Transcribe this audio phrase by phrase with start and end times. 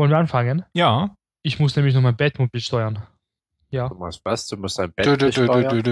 [0.00, 0.64] Wollen wir anfangen?
[0.72, 1.14] Ja.
[1.42, 3.06] Ich muss nämlich noch mein Batmobil steuern.
[3.68, 3.90] Ja.
[3.90, 4.46] Du machst was?
[4.46, 5.84] Du musst dein Batmobil steuern?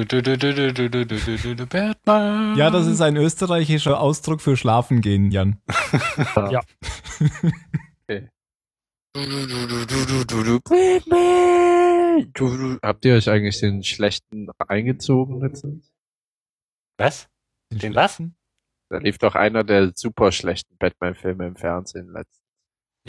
[2.56, 5.60] Ja, das ist ein österreichischer Ausdruck für Schlafen gehen, Jan.
[6.36, 6.60] ja.
[8.08, 8.30] okay.
[12.82, 15.92] Habt ihr euch eigentlich den schlechten eingezogen letztens?
[16.96, 17.28] Was?
[17.70, 18.38] Den, lassen?
[18.88, 22.47] Da lief doch einer der super schlechten Batman-Filme im Fernsehen letztens.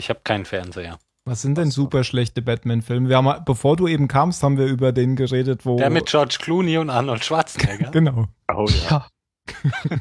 [0.00, 0.98] Ich habe keinen Fernseher.
[1.26, 3.10] Was sind denn super schlechte Batman-Filme?
[3.10, 5.76] Wir haben, bevor du eben kamst, haben wir über den geredet, wo.
[5.76, 7.90] Der mit George Clooney und Arnold Schwarzenegger.
[7.92, 8.26] Genau.
[8.50, 9.06] Oh ja.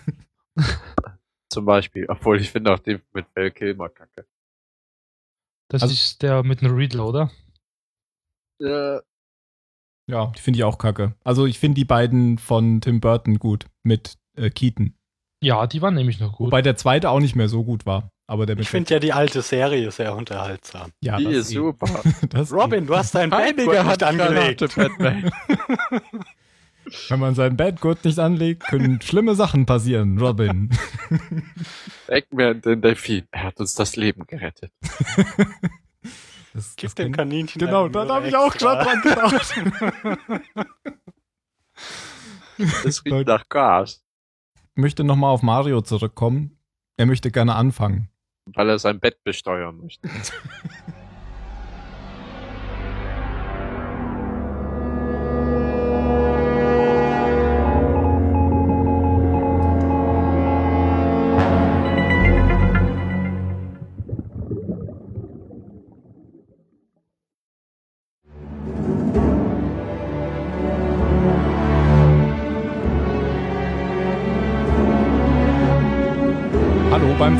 [1.50, 2.06] Zum Beispiel.
[2.08, 4.26] Obwohl ich finde auch den mit Val Kilmer kacke.
[5.68, 7.32] Das Also- ist der mit dem Riddler, oder?
[8.62, 9.00] Äh,
[10.08, 11.14] Ja, die finde ich auch kacke.
[11.26, 14.96] Also ich finde die beiden von Tim Burton gut mit äh, Keaton.
[15.44, 16.48] Ja, die waren nämlich noch gut.
[16.48, 18.10] Wobei der zweite auch nicht mehr so gut war.
[18.30, 20.92] Aber der Ich finde ja die alte Serie sehr unterhaltsam.
[21.02, 21.56] ja, die das ist eh.
[21.56, 22.04] super.
[22.30, 24.62] Das Robin, du hast dein Batman nicht angelegt.
[27.10, 30.70] Wenn man sein Badgurt nicht anlegt, können schlimme Sachen passieren, Robin.
[32.08, 33.24] Eggman, den Delfin.
[33.32, 34.72] Er hat uns das Leben gerettet.
[36.54, 39.56] Das, Gib das dem Kaninchen Genau, da habe ich auch gerade dran gedacht.
[42.84, 44.04] Das riecht nach Gas.
[44.76, 46.60] Ich möchte nochmal auf Mario zurückkommen.
[46.96, 48.09] Er möchte gerne anfangen.
[48.56, 50.10] Weil er sein Bett besteuern möchte.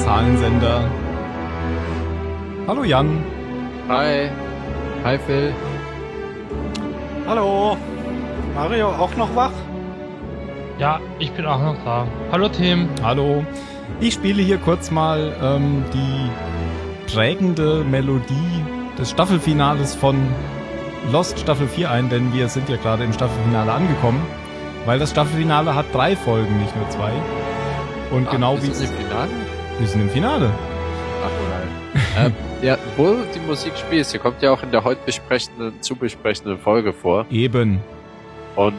[0.10, 0.89] Zahlensender.
[2.70, 3.24] Hallo Jan.
[3.88, 4.30] Hi.
[5.04, 5.52] Hi Phil.
[7.26, 7.76] Hallo.
[8.54, 9.54] Mario auch noch wach?
[10.78, 12.06] Ja, ich bin auch noch da.
[12.32, 12.88] Hallo Tim.
[13.02, 13.44] Hallo.
[14.00, 18.64] Ich spiele hier kurz mal ähm, die prägende Melodie
[19.00, 20.16] des Staffelfinales von
[21.12, 24.22] Lost Staffel 4 ein, denn wir sind ja gerade im Staffelfinale angekommen,
[24.86, 27.14] weil das Staffelfinale hat drei Folgen, nicht nur zwei.
[28.12, 29.32] Und genau Ach, wie wir sind im Finale?
[29.80, 30.52] wir sind im Finale.
[31.26, 31.59] Ach.
[32.18, 35.96] Ähm, ja, wo die Musik spielst, die kommt ja auch in der heute besprechenden, zu
[35.96, 37.26] besprechenden Folge vor.
[37.30, 37.80] Eben.
[38.56, 38.76] Und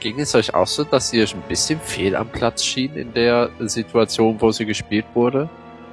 [0.00, 3.12] ging es euch auch so, dass sie euch ein bisschen fehl am Platz schien in
[3.12, 5.48] der Situation, wo sie gespielt wurde?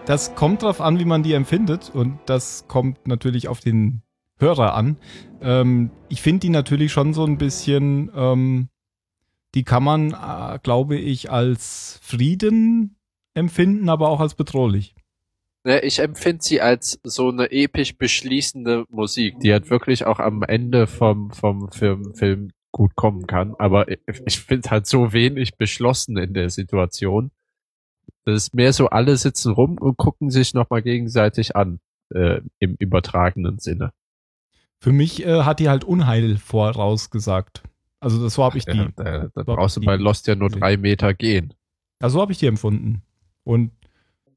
[0.06, 4.02] Das kommt drauf an, wie man die empfindet und das kommt natürlich auf den
[4.40, 4.98] Hörer an.
[5.42, 8.70] Ähm, ich finde die natürlich schon so ein bisschen, ähm,
[9.54, 12.96] die kann man, äh, glaube ich, als Frieden
[13.34, 14.96] empfinden, aber auch als bedrohlich.
[15.68, 20.42] Ne, ich empfinde sie als so eine episch beschließende Musik, die halt wirklich auch am
[20.44, 23.54] Ende vom, vom Film, Film gut kommen kann.
[23.60, 27.32] Aber ich, ich finde halt so wenig beschlossen in der Situation.
[28.24, 31.82] Das ist mehr so, alle sitzen rum und gucken sich nochmal gegenseitig an,
[32.16, 33.92] äh, im übertragenen Sinne.
[34.80, 37.64] Für mich äh, hat die halt Unheil vorausgesagt.
[38.00, 38.78] Also das so habe ich die.
[38.78, 41.54] Ja, da, da brauchst du bei Lost ja nur drei Meter gehen.
[42.00, 43.02] Also so habe ich die empfunden.
[43.44, 43.72] Und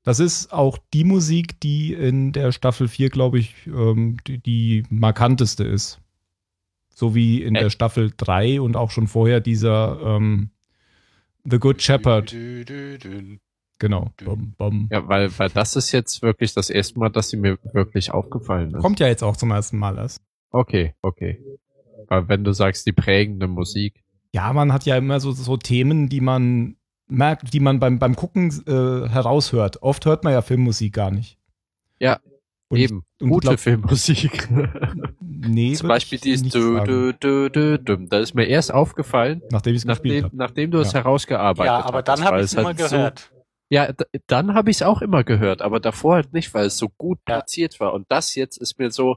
[0.02, 4.84] das ist auch die Musik, die in der Staffel 4, glaube ich, ähm, die, die
[4.90, 6.00] markanteste ist.
[6.88, 7.60] So wie in Äh.
[7.60, 10.50] der Staffel 3 und auch schon vorher dieser ähm,
[11.44, 12.34] The Good Shepherd.
[13.78, 14.10] Genau.
[14.22, 14.88] Bum, bum.
[14.92, 18.74] Ja, weil, weil das ist jetzt wirklich das erste Mal, dass sie mir wirklich aufgefallen
[18.74, 18.80] ist.
[18.82, 20.20] Kommt ja jetzt auch zum ersten Mal erst.
[20.50, 21.42] Okay, okay.
[22.08, 24.02] Weil wenn du sagst, die prägende Musik.
[24.32, 26.76] Ja, man hat ja immer so, so Themen, die man
[27.10, 29.82] merkt, die man beim, beim Gucken äh, heraushört.
[29.82, 31.38] Oft hört man ja Filmmusik gar nicht.
[31.98, 32.18] Ja,
[32.68, 34.48] Und Eben, und gute glaub- Filmmusik.
[35.42, 36.84] Nee, Zum Beispiel ich dieses sagen.
[36.84, 37.96] du, du, du, du.
[38.06, 40.36] Da ist mir erst aufgefallen, Nachdem ich es gespielt nachdem, habe.
[40.36, 40.98] nachdem du es Ja.
[41.00, 43.18] herausgearbeitet Ja, aber dann habe ich es es immer halt gehört.
[43.32, 43.88] So, ja,
[44.26, 47.18] dann habe ich es auch immer gehört, aber davor halt nicht, weil es so gut
[47.26, 47.36] Ja.
[47.36, 47.94] platziert war.
[47.94, 49.16] Und das jetzt ist mir so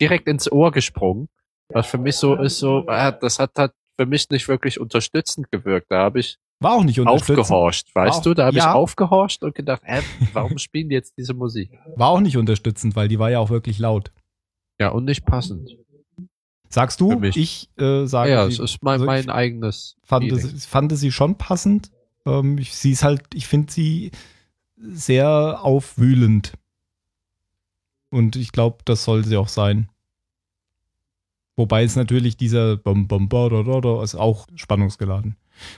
[0.00, 1.28] direkt ins Ohr gesprungen.
[1.70, 5.50] Was für mich so ist, so, ah, das hat halt für mich nicht wirklich unterstützend
[5.50, 5.86] gewirkt.
[5.90, 7.38] Da habe ich War auch nicht unterstützend.
[7.40, 8.34] aufgehorcht, weißt Auch- du?
[8.34, 8.64] Da habe ja.
[8.70, 10.00] ich aufgehorcht und gedacht, hä,
[10.32, 11.70] warum spielen die jetzt diese Musik?
[11.96, 14.10] War auch nicht unterstützend, weil die war ja auch wirklich laut.
[14.80, 15.76] Ja, und nicht passend.
[16.68, 17.22] Sagst du?
[17.22, 19.96] Ich äh, sage, ja, sie- es ist mein, also mein eigenes.
[20.02, 21.92] fand, es, fand sie schon passend.
[22.26, 24.10] Ähm, ich, sie ist halt, ich finde sie
[24.76, 26.54] sehr aufwühlend.
[28.10, 29.88] Und ich glaube, das soll sie auch sein.
[31.56, 35.36] Wobei es natürlich dieser da, da, da, ist auch spannungsgeladen.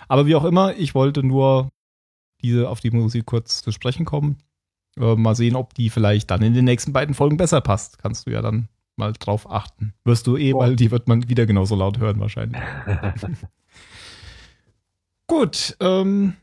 [0.09, 1.71] Aber wie auch immer, ich wollte nur
[2.43, 4.39] diese auf die Musik kurz zu sprechen kommen.
[4.99, 7.99] Äh, mal sehen, ob die vielleicht dann in den nächsten beiden Folgen besser passt.
[7.99, 9.93] Kannst du ja dann mal drauf achten.
[10.05, 10.65] Wirst du eh, Boah.
[10.65, 12.61] weil die wird man wieder genauso laut hören wahrscheinlich.
[15.27, 16.35] Gut, ähm,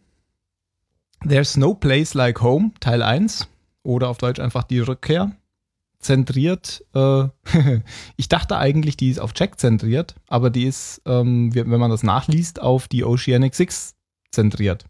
[1.27, 3.47] There's No Place Like Home, Teil 1.
[3.83, 5.31] Oder auf Deutsch einfach die Rückkehr.
[6.03, 7.27] Zentriert, äh,
[8.17, 12.03] ich dachte eigentlich, die ist auf Jack zentriert, aber die ist, ähm, wenn man das
[12.03, 13.95] nachliest, auf die Oceanic Six
[14.31, 14.85] zentriert.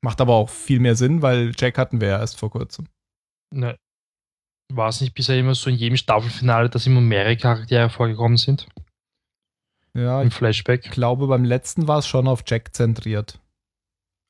[0.00, 2.88] Macht aber auch viel mehr Sinn, weil Jack hatten wir ja erst vor kurzem.
[3.54, 3.76] Ne.
[4.72, 8.66] War es nicht bisher immer so in jedem Staffelfinale, dass immer mehrere Charaktere vorgekommen sind?
[9.94, 10.90] Ja, Im ich Flashback.
[10.90, 13.38] glaube, beim letzten war es schon auf Jack zentriert.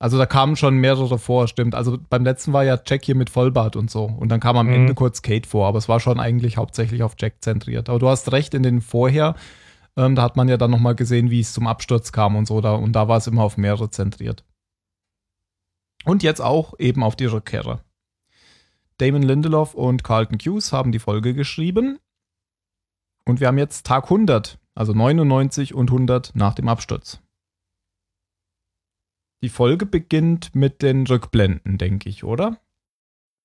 [0.02, 1.76] Also da kamen schon mehrere vor, stimmt.
[1.76, 4.06] Also beim letzten war ja Jack hier mit Vollbart und so.
[4.06, 4.72] Und dann kam am Mhm.
[4.72, 7.88] Ende kurz Kate vor, aber es war schon eigentlich hauptsächlich auf Jack zentriert.
[7.88, 9.36] Aber du hast recht, in den vorher,
[9.96, 12.60] ähm, da hat man ja dann nochmal gesehen, wie es zum Absturz kam und so.
[12.60, 14.44] Da, und da war es immer auf mehrere zentriert.
[16.04, 17.84] Und jetzt auch eben auf die Rückkehrer.
[18.98, 22.00] Damon Lindelof und Carlton Hughes haben die Folge geschrieben.
[23.24, 27.20] Und wir haben jetzt Tag 100, also 99 und 100 nach dem Absturz.
[29.42, 32.58] Die Folge beginnt mit den Rückblenden, denke ich, oder?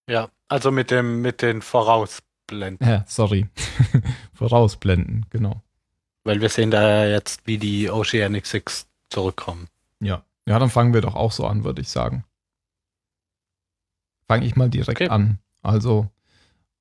[0.10, 2.88] Ja, also mit dem, mit den Vorausblenden.
[2.88, 3.48] Ja, sorry.
[4.34, 5.64] Vorausblenden, genau.
[6.24, 9.68] Weil wir sehen da jetzt, wie die Oceanic Six zurückkommen.
[10.00, 10.24] Ja.
[10.48, 12.24] Ja, dann fangen wir doch auch so an, würde ich sagen.
[14.28, 15.10] Fange ich mal direkt Okay.
[15.10, 15.40] an.
[15.62, 16.10] Also,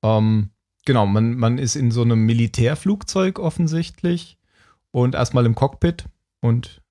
[0.03, 0.51] ähm,
[0.85, 4.37] genau, man, man ist in so einem Militärflugzeug offensichtlich
[4.91, 6.05] und erstmal im Cockpit
[6.41, 6.81] und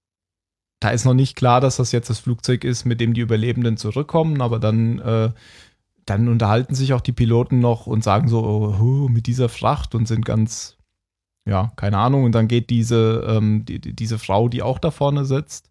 [0.81, 3.77] da ist noch nicht klar, dass das jetzt das Flugzeug ist, mit dem die Überlebenden
[3.77, 5.31] zurückkommen, aber dann, äh,
[6.05, 9.95] dann unterhalten sich auch die Piloten noch und sagen so, oh, hu, mit dieser Fracht
[9.95, 10.77] und sind ganz,
[11.49, 12.25] ja, keine Ahnung.
[12.25, 15.71] Und dann geht diese, ähm, die, diese Frau, die auch da vorne sitzt,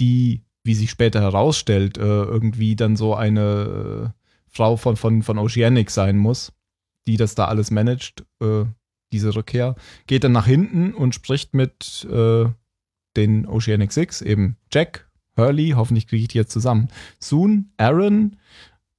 [0.00, 5.38] die, wie sich später herausstellt, äh, irgendwie dann so eine äh, Frau von, von, von
[5.38, 6.52] Oceanic sein muss,
[7.06, 8.64] die das da alles managt, äh,
[9.12, 9.74] diese Rückkehr,
[10.06, 12.46] geht dann nach hinten und spricht mit äh,
[13.16, 16.88] den Oceanic Six, eben Jack, Hurley, hoffentlich kriege ich die jetzt zusammen,
[17.18, 18.36] Soon, Aaron,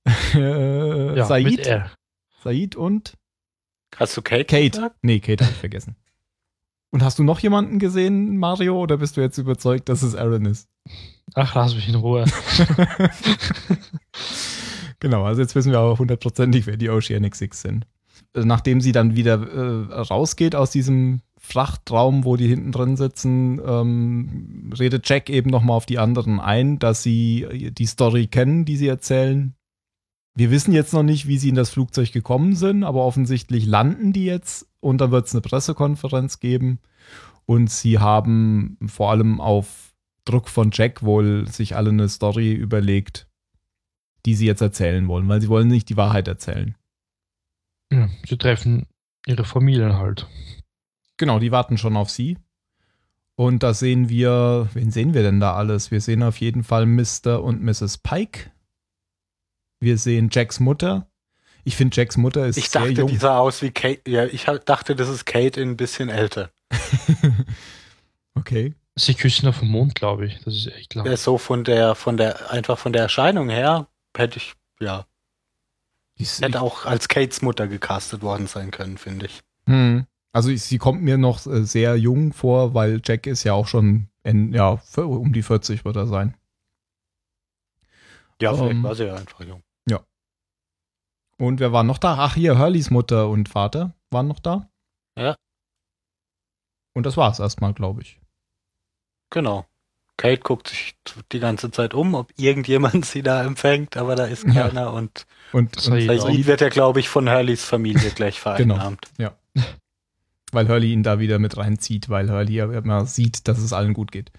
[0.34, 1.86] äh, Ja, Said.
[2.44, 3.14] Said und
[3.96, 4.46] Hast du Kate?
[4.46, 4.70] Kate.
[4.72, 4.96] gesagt?
[5.02, 5.96] Nee, Kate habe ich vergessen.
[6.90, 10.46] Und hast du noch jemanden gesehen, Mario, oder bist du jetzt überzeugt, dass es Aaron
[10.46, 10.68] ist?
[11.34, 12.26] Ach, lass mich in Ruhe.
[15.00, 17.88] genau, also jetzt wissen wir auch hundertprozentig, wer die Oceanic Six sind.
[18.36, 24.72] Nachdem sie dann wieder äh, rausgeht aus diesem Frachtraum, wo die hinten drin sitzen, ähm,
[24.80, 28.88] redet Jack eben nochmal auf die anderen ein, dass sie die Story kennen, die sie
[28.88, 29.54] erzählen.
[30.36, 34.14] Wir wissen jetzt noch nicht, wie sie in das Flugzeug gekommen sind, aber offensichtlich landen
[34.14, 36.80] die jetzt und dann wird es eine Pressekonferenz geben.
[37.46, 39.94] Und sie haben vor allem auf
[40.26, 43.28] Druck von Jack wohl sich alle eine Story überlegt,
[44.26, 46.76] die sie jetzt erzählen wollen, weil sie wollen nicht die Wahrheit erzählen.
[47.92, 48.88] Ja, sie treffen
[49.28, 50.26] ihre Familien halt.
[51.18, 52.38] Genau, die warten schon auf sie.
[53.36, 55.90] Und da sehen wir, wen sehen wir denn da alles?
[55.92, 57.42] Wir sehen auf jeden Fall Mr.
[57.42, 57.98] und Mrs.
[57.98, 58.52] Pike.
[59.80, 61.08] Wir sehen Jacks Mutter.
[61.64, 63.08] Ich finde, Jacks Mutter ist Ich sehr dachte, jung.
[63.10, 64.10] die sah aus wie Kate.
[64.10, 66.52] Ja, ich dachte, das ist Kate ein bisschen älter.
[68.36, 68.74] okay.
[68.96, 70.40] Sie küssen auf dem Mond, glaube ich.
[70.44, 71.04] Das ist echt klar.
[71.04, 75.08] Der ist so von der, von der, einfach von der Erscheinung her, hätte ich, ja,
[76.20, 79.42] Die hätte auch als Kates Mutter gecastet worden sein können, finde ich.
[79.66, 80.06] Hm.
[80.34, 83.68] Also ich, sie kommt mir noch äh, sehr jung vor, weil Jack ist ja auch
[83.68, 86.36] schon in, ja, um die 40 wird er sein.
[88.42, 88.84] Ja, vielleicht Ähm.
[88.84, 89.64] war sie ja einfach jung.
[91.40, 92.16] Und wer war noch da?
[92.20, 94.70] Ach hier, Hurleys Mutter und Vater waren noch da.
[95.18, 95.36] Ja.
[96.94, 98.22] Und das war's erstmal, glaube ich.
[99.32, 99.66] Genau.
[100.16, 100.96] Kate guckt sich
[101.32, 104.68] die ganze Zeit um, ob irgendjemand sie da empfängt, aber da ist Ja.
[104.70, 106.28] keiner und Und, und auch.
[106.28, 108.76] Said wird ja, glaube ich, von Hurleys Familie gleich Genau.
[108.76, 109.12] vereinnahmt.
[110.54, 113.94] Weil Hurley ihn da wieder mit reinzieht, weil Hurley ja immer sieht, dass es allen
[113.94, 114.32] gut geht.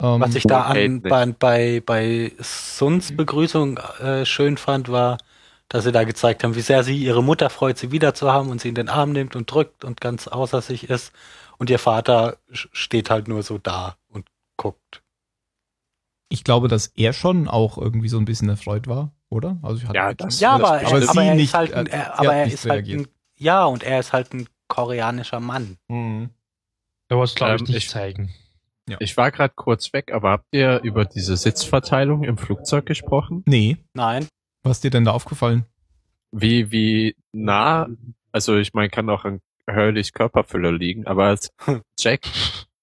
[0.00, 5.18] Ähm, Was ich da an, bei, bei, bei Suns Begrüßung äh, schön fand, war,
[5.68, 8.48] dass sie da gezeigt haben, wie sehr sie ihre Mutter freut, sie wieder zu haben
[8.50, 11.12] und sie in den Arm nimmt und drückt und ganz außer sich ist.
[11.58, 15.02] Und ihr Vater steht halt nur so da und guckt.
[16.30, 19.58] ich glaube, dass er schon auch irgendwie so ein bisschen erfreut war, oder?
[19.62, 21.74] Also ich hatte Ja, das- Ja, aber, aber er, sie aber er nicht, ist halt
[21.74, 24.12] ein, äh, er, sie aber hat er nicht ist halt ein, ja, und er ist
[24.12, 25.78] halt ein koreanischer Mann.
[25.88, 26.30] Mhm.
[27.08, 28.30] Er es, glaube ich, Ähm, nicht ich- zeigen.
[29.00, 33.42] Ich war gerade kurz weg, aber habt ihr über diese Sitzverteilung im Flugzeug gesprochen?
[33.46, 34.26] Nee, Nein.
[34.62, 35.66] was ist dir denn da aufgefallen?
[36.32, 37.86] Wie, wie nah,
[38.32, 41.52] also ich meine, kann auch an Hurleys Körperfülle liegen, aber als
[41.98, 42.22] Jack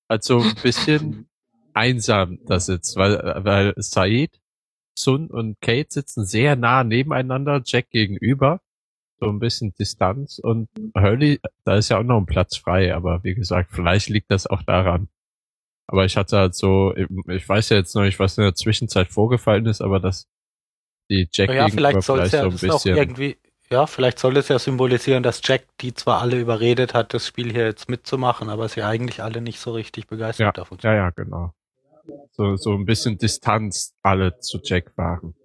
[0.08, 1.28] halt so ein bisschen
[1.74, 4.40] einsam da sitzt, weil, weil Said
[4.98, 8.62] Sun und Kate sitzen sehr nah nebeneinander, Jack gegenüber.
[9.20, 13.24] So ein bisschen Distanz und Hurley, da ist ja auch noch ein Platz frei, aber
[13.24, 15.08] wie gesagt, vielleicht liegt das auch daran.
[15.88, 19.08] Aber ich hatte halt so, ich weiß ja jetzt noch nicht, was in der Zwischenzeit
[19.08, 20.28] vorgefallen ist, aber dass
[21.10, 23.38] die Jack ja, vielleicht ja so ein bisschen, irgendwie,
[23.70, 27.52] ja, vielleicht soll es ja symbolisieren, dass Jack die zwar alle überredet hat, das Spiel
[27.52, 30.90] hier jetzt mitzumachen, aber sie eigentlich alle nicht so richtig begeistert davon sind.
[30.90, 31.54] ja, ja, genau.
[32.32, 35.36] So, so ein bisschen Distanz alle zu Jack waren.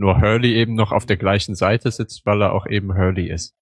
[0.00, 3.54] Nur Hurley eben noch auf der gleichen Seite sitzt, weil er auch eben Hurley ist.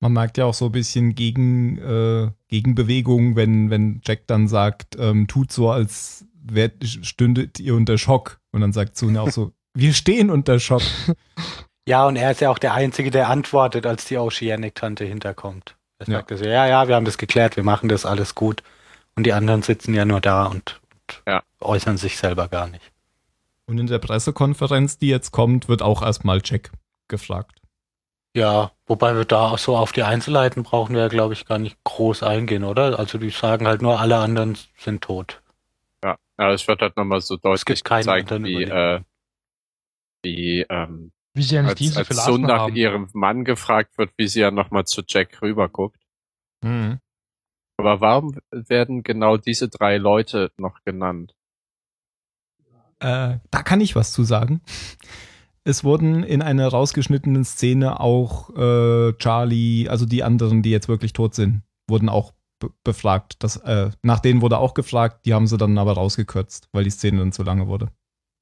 [0.00, 4.96] Man merkt ja auch so ein bisschen gegen, äh, Gegenbewegung, wenn, wenn Jack dann sagt,
[4.98, 8.38] ähm, tut so, als wär, stündet ihr unter Schock.
[8.52, 10.82] Und dann sagt Sune auch so, wir stehen unter Schock.
[11.88, 15.78] Ja, und er ist ja auch der Einzige, der antwortet, als die Oceanic-Tante hinterkommt.
[16.00, 16.18] Er Ja.
[16.18, 18.62] sagt so, ja, ja, wir haben das geklärt, wir machen das alles gut.
[19.16, 21.42] Und die anderen sitzen ja nur da und, und Ja.
[21.60, 22.92] äußern sich selber gar nicht.
[23.68, 26.72] Und in der Pressekonferenz, die jetzt kommt, wird auch erstmal Jack
[27.06, 27.60] gefragt.
[28.34, 31.58] Ja, wobei wir da auch so auf die Einzelheiten brauchen wir ja, glaube ich, gar
[31.58, 32.98] nicht groß eingehen, oder?
[32.98, 35.42] Also die sagen halt nur, alle anderen sind tot.
[36.02, 39.00] Ja, ja es wird halt nochmal so deutlich gezeigt, wie, äh,
[40.22, 42.76] wie ähm, Wie sie eigentlich als, diese als Sun nach haben.
[42.76, 46.00] ihrem Mann gefragt wird, wie sie ja nochmal zu Jack rüberguckt.
[46.64, 47.00] Mhm.
[47.76, 51.34] Aber warum werden genau diese drei Leute noch genannt?
[53.00, 54.60] Äh, da kann ich was zu sagen.
[55.64, 61.12] Es wurden in einer rausgeschnittenen Szene auch äh, Charlie, also die anderen, die jetzt wirklich
[61.12, 63.36] tot sind, wurden auch be befragt.
[63.42, 66.90] Das, äh, nach denen wurde auch gefragt, die haben sie dann aber rausgekürzt, weil die
[66.90, 67.90] Szene dann zu lange wurde.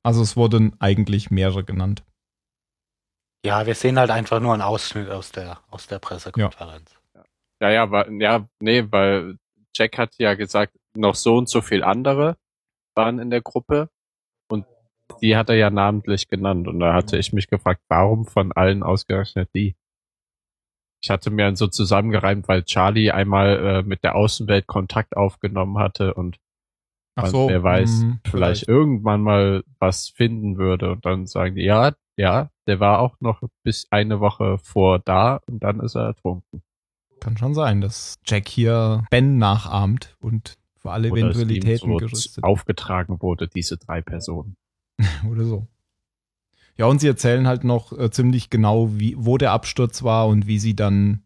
[0.02, 2.04] Also es wurden eigentlich mehrere genannt.
[3.44, 6.96] Ja, wir sehen halt einfach nur einen Ausschnitt aus der, aus der Pressekonferenz.
[7.60, 9.38] Ja, ja, weil, ja, nee, weil
[9.74, 12.36] Jack hat ja gesagt, noch so und so viel andere
[12.94, 13.90] waren in der Gruppe
[15.20, 18.82] die hat er ja namentlich genannt und da hatte ich mich gefragt, warum von allen
[18.82, 19.76] ausgerechnet die?
[21.02, 25.78] Ich hatte mir dann so zusammengereimt, weil Charlie einmal äh, mit der Außenwelt Kontakt aufgenommen
[25.78, 26.38] hatte und
[27.14, 31.62] Ach man, wer weiß, mhm, vielleicht, irgendwann mal was finden würde und dann sagen die,
[31.62, 36.06] ja, ja, der war auch noch bis eine Woche vor da und dann ist er
[36.06, 36.62] ertrunken.
[37.20, 42.44] Kann schon sein, dass Jack hier Ben nachahmt und für alle Oder Eventualitäten so gerüstet
[42.44, 44.56] aufgetragen wurde, diese drei Personen.
[45.30, 45.66] oder so.
[46.78, 50.46] Ja, und sie erzählen halt noch äh, ziemlich genau, wie, wo der Absturz war und
[50.46, 51.22] wie sie dann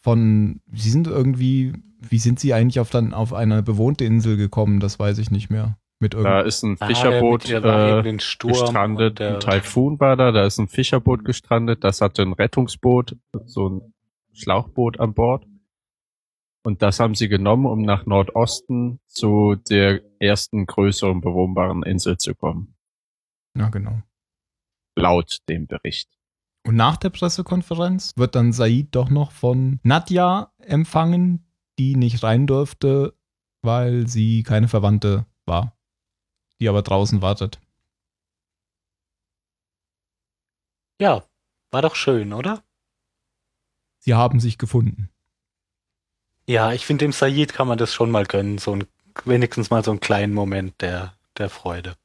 [0.00, 4.80] von, sie sind irgendwie, wie sind sie eigentlich auf dann auf eine bewohnte Insel gekommen?
[4.80, 5.76] Das weiß ich nicht mehr.
[5.98, 9.38] Mit Da ist ein Ah, Fischerboot mit ihr war eben äh, den Sturm gestrandet, ein
[9.38, 13.94] Taifun war da, da ist ein Fischerboot gestrandet, das hatte ein Rettungsboot, so ein
[14.32, 15.44] Schlauchboot an Bord.
[16.62, 22.34] Und das haben sie genommen, um nach Nordosten zu der ersten größeren bewohnbaren Insel zu
[22.34, 22.74] kommen.
[23.56, 24.02] Ja, genau.
[24.96, 26.10] Laut dem Bericht.
[26.66, 31.46] Und nach der Pressekonferenz wird dann Said doch noch von Nadja empfangen,
[31.78, 33.16] die nicht rein durfte,
[33.62, 35.76] weil sie keine Verwandte war,
[36.60, 37.60] die aber draußen wartet.
[41.00, 41.24] Ja,
[41.70, 42.62] war doch schön, oder?
[44.00, 45.10] Sie haben sich gefunden.
[46.46, 48.86] Ja, ich finde, dem Said kann man das schon mal gönnen, so ein,
[49.24, 51.96] wenigstens mal so einen kleinen Moment der, der Freude.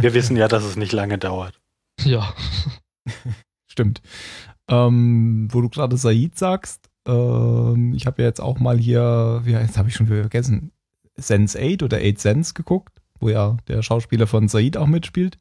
[0.00, 1.60] Wir wissen ja, dass es nicht lange dauert.
[2.00, 2.34] Ja.
[3.66, 4.02] Stimmt.
[4.68, 9.52] Ähm, wo du gerade Said sagst, ähm, ich habe ja jetzt auch mal hier, wie
[9.52, 10.72] jetzt habe ich schon wieder vergessen,
[11.16, 15.38] Sense 8 oder 8 Sense geguckt, wo ja der Schauspieler von Said auch mitspielt.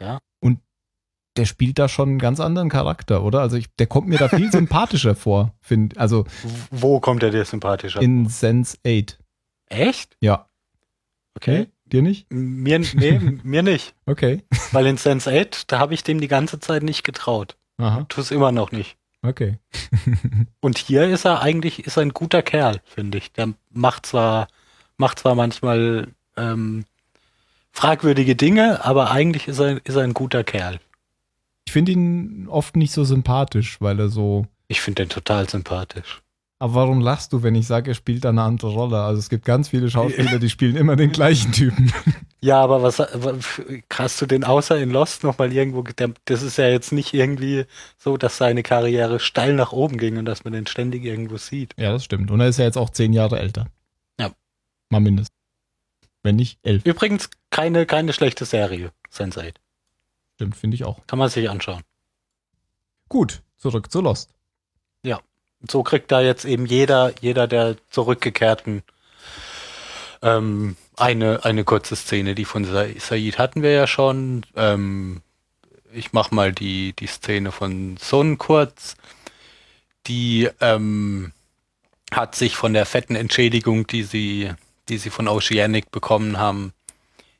[0.00, 0.18] Ja.
[0.40, 0.60] Und
[1.36, 3.40] der spielt da schon einen ganz anderen Charakter, oder?
[3.40, 6.24] Also ich, der kommt mir da viel sympathischer vor, finde Also
[6.70, 8.02] Wo kommt er dir sympathischer?
[8.02, 9.18] in Sense 8.
[9.66, 10.16] Echt?
[10.20, 10.48] Ja.
[11.36, 11.68] Okay.
[11.92, 12.26] Dir nicht?
[12.30, 13.94] Mir, nee, mir nicht.
[14.06, 14.42] Okay.
[14.72, 17.56] Weil in Sense 8, da habe ich dem die ganze Zeit nicht getraut.
[17.76, 18.06] Aha.
[18.08, 18.96] Tu es immer noch nicht.
[19.22, 19.58] Okay.
[20.60, 23.32] Und hier ist er eigentlich ist er ein guter Kerl, finde ich.
[23.32, 24.48] Der macht zwar,
[24.96, 26.84] macht zwar manchmal ähm,
[27.72, 30.80] fragwürdige Dinge, aber eigentlich ist er, ist er ein guter Kerl.
[31.66, 36.22] Ich finde ihn oft nicht so sympathisch, weil er so Ich finde den total sympathisch.
[36.60, 39.00] Aber warum lachst du, wenn ich sage, er spielt da eine andere Rolle?
[39.00, 41.92] Also es gibt ganz viele Schauspieler, die spielen immer den gleichen Typen.
[42.40, 43.00] Ja, aber was
[43.92, 45.82] hast du den außer in Lost noch mal irgendwo?
[45.82, 47.64] Der, das ist ja jetzt nicht irgendwie
[47.96, 51.74] so, dass seine Karriere steil nach oben ging und dass man den ständig irgendwo sieht.
[51.76, 52.30] Ja, das stimmt.
[52.30, 53.66] Und er ist ja jetzt auch zehn Jahre älter.
[54.20, 54.30] Ja.
[54.88, 55.36] Mal mindestens.
[56.22, 56.86] Wenn nicht elf.
[56.86, 59.54] Übrigens keine keine schlechte Serie, Sense8.
[60.36, 61.04] Stimmt, finde ich auch.
[61.08, 61.82] Kann man sich anschauen.
[63.08, 64.32] Gut, zurück zu Lost.
[65.68, 68.82] So kriegt da jetzt eben jeder, jeder der zurückgekehrten
[70.22, 74.44] ähm, Eine, eine kurze Szene, die von Sa- Said hatten wir ja schon.
[74.56, 75.22] Ähm,
[75.92, 78.96] ich mach mal die, die Szene von Sun kurz.
[80.06, 81.32] Die ähm,
[82.12, 84.52] hat sich von der fetten Entschädigung, die sie,
[84.88, 86.72] die sie von Oceanic bekommen haben,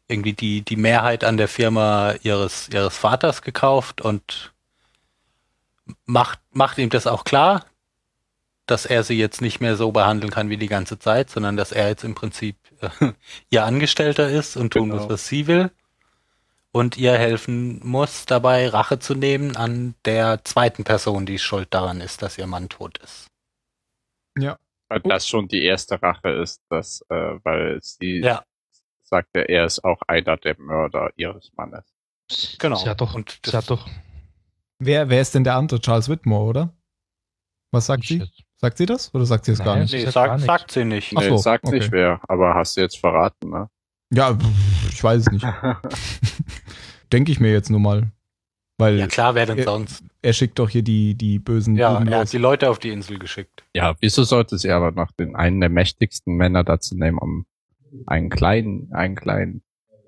[0.08, 4.52] irgendwie die, die Mehrheit an der Firma ihres, ihres Vaters gekauft und
[6.06, 7.64] macht, macht ihm das auch klar,
[8.70, 11.72] dass er sie jetzt nicht mehr so behandeln kann wie die ganze Zeit, sondern dass
[11.72, 12.88] er jetzt im Prinzip äh,
[13.50, 15.02] ihr Angestellter ist und tun Genau.
[15.02, 15.70] muss, was sie will.
[16.70, 22.00] Und ihr helfen muss, dabei Rache zu nehmen an der zweiten Person, die schuld daran
[22.00, 23.26] ist, dass ihr Mann tot ist.
[24.38, 24.58] Ja.
[24.88, 28.44] Weil das schon die erste Rache ist, dass, äh, weil sie Ja.
[29.02, 31.84] sagte, er ist auch einer der Mörder ihres Mannes.
[32.58, 32.76] Genau.
[32.76, 33.88] Sie hat doch, Und sie das- hat doch
[34.78, 35.80] Wer, wer ist denn der andere?
[35.80, 36.74] Charles Whitmore, oder?
[37.72, 38.18] Was sagt ich sie?
[38.18, 39.14] jetzt- Sagt sie das?
[39.14, 39.90] Oder sagt sie es gar nicht?
[39.90, 41.12] sie Nee, sagt gar sagt, sie nicht.
[41.16, 41.78] Ach Nee, so, sagt okay.
[41.78, 43.70] nicht wer, aber hast du jetzt verraten, ne?
[44.12, 44.36] Ja,
[44.88, 45.46] ich weiß es nicht.
[47.12, 48.10] Denke ich mir jetzt nur mal.
[48.78, 49.64] Weil Ja klar, wer denn Ja.
[49.64, 50.02] sonst?
[50.22, 52.90] er schickt doch hier die, die bösen Ja, Buben er hat die Leute auf die
[52.90, 53.64] Insel geschickt.
[53.74, 57.46] Ja, wieso sollte sie aber noch den einen der mächtigsten Männer dazu nehmen, um
[58.06, 59.62] einen kleinen, einen kleinen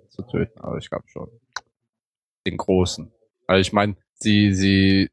[0.09, 0.61] zu töten?
[0.61, 1.29] Aber ich glaube schon.
[2.47, 3.13] Den großen.
[3.47, 5.11] Also ich meine, sie, sie,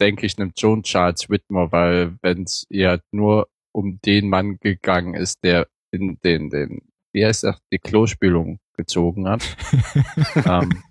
[0.00, 4.58] denke ich, nimmt schon Charles Whitmore, weil wenn es ihr halt nur um den Mann
[4.60, 9.56] gegangen ist, der in den, den, wie heißt das, die Klospülung gezogen hat,
[10.46, 10.82] ähm,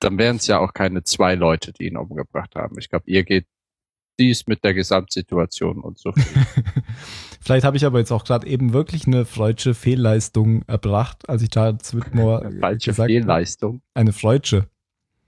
[0.00, 2.78] dann wären es ja auch keine zwei Leute, die ihn umgebracht haben.
[2.78, 3.46] Ich glaube, ihr geht
[4.18, 6.12] dies mit der Gesamtsituation und so.
[7.40, 11.50] Vielleicht habe ich aber jetzt auch gerade eben wirklich eine freudsche Fehlleistung erbracht, als ich
[11.50, 13.08] Charles Whitmore Eine falsche gesagt.
[13.08, 13.82] Fehlleistung.
[13.94, 14.68] Eine freudsche.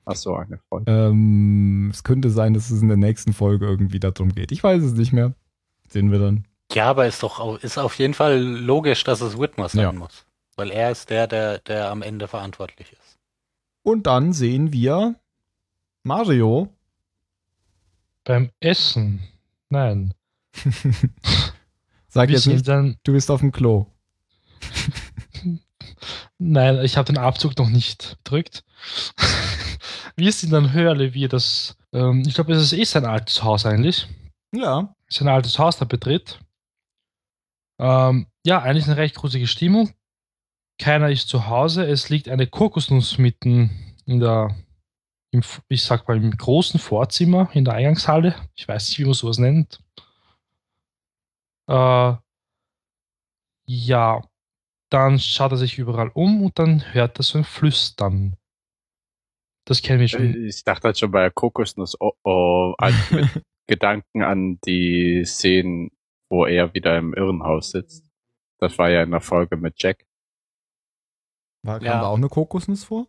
[0.06, 0.90] Ach so, eine Freude.
[0.90, 4.52] Ähm, es könnte sein, dass es in der nächsten Folge irgendwie darum geht.
[4.52, 5.34] Ich weiß es nicht mehr.
[5.88, 6.46] Sehen wir dann.
[6.72, 9.92] Ja, aber ist doch ist auf jeden Fall logisch, dass es Whitmore sein Ja.
[9.92, 10.26] muss.
[10.56, 13.18] Weil er ist der, der, der am Ende verantwortlich ist.
[13.82, 15.14] Und dann sehen wir
[16.02, 16.68] Mario.
[18.24, 19.20] beim Essen.
[19.68, 20.14] Nein.
[22.08, 23.86] Sag jetzt nicht, dann, du bist auf dem Klo.
[26.38, 28.64] nein, ich habe den Abzug noch nicht gedrückt.
[30.16, 33.66] Wir sind dann Hörle, wie das, ähm, ich glaube, es ist eh sein altes Haus
[33.66, 34.06] eigentlich.
[34.54, 34.94] Ja.
[35.08, 36.38] sein altes Haus da betritt.
[37.80, 39.92] Ähm, ja, eigentlich eine recht gruselige Stimmung.
[40.78, 41.84] Keiner ist zu Hause.
[41.86, 44.54] Es liegt eine Kokosnuss mitten in der,
[45.32, 48.34] im, ich sag mal, im großen Vorzimmer in der Eingangshalle.
[48.54, 49.80] Ich weiß nicht, wie man sowas nennt.
[51.68, 52.14] Äh,
[53.66, 54.22] ja,
[54.90, 58.36] dann schaut er sich überall um und dann hört er so ein Flüstern.
[59.66, 60.44] Das kennen wir schon.
[60.46, 63.28] Ich dachte halt schon bei der Kokosnuss, oh oh, also mit
[63.66, 65.90] Gedanken an die Szenen,
[66.30, 68.04] wo er wieder im Irrenhaus sitzt.
[68.60, 70.04] Das war ja in der Folge mit Jack.
[71.62, 72.00] War, kam Ja.
[72.00, 73.06] da auch eine Kokosnuss vor?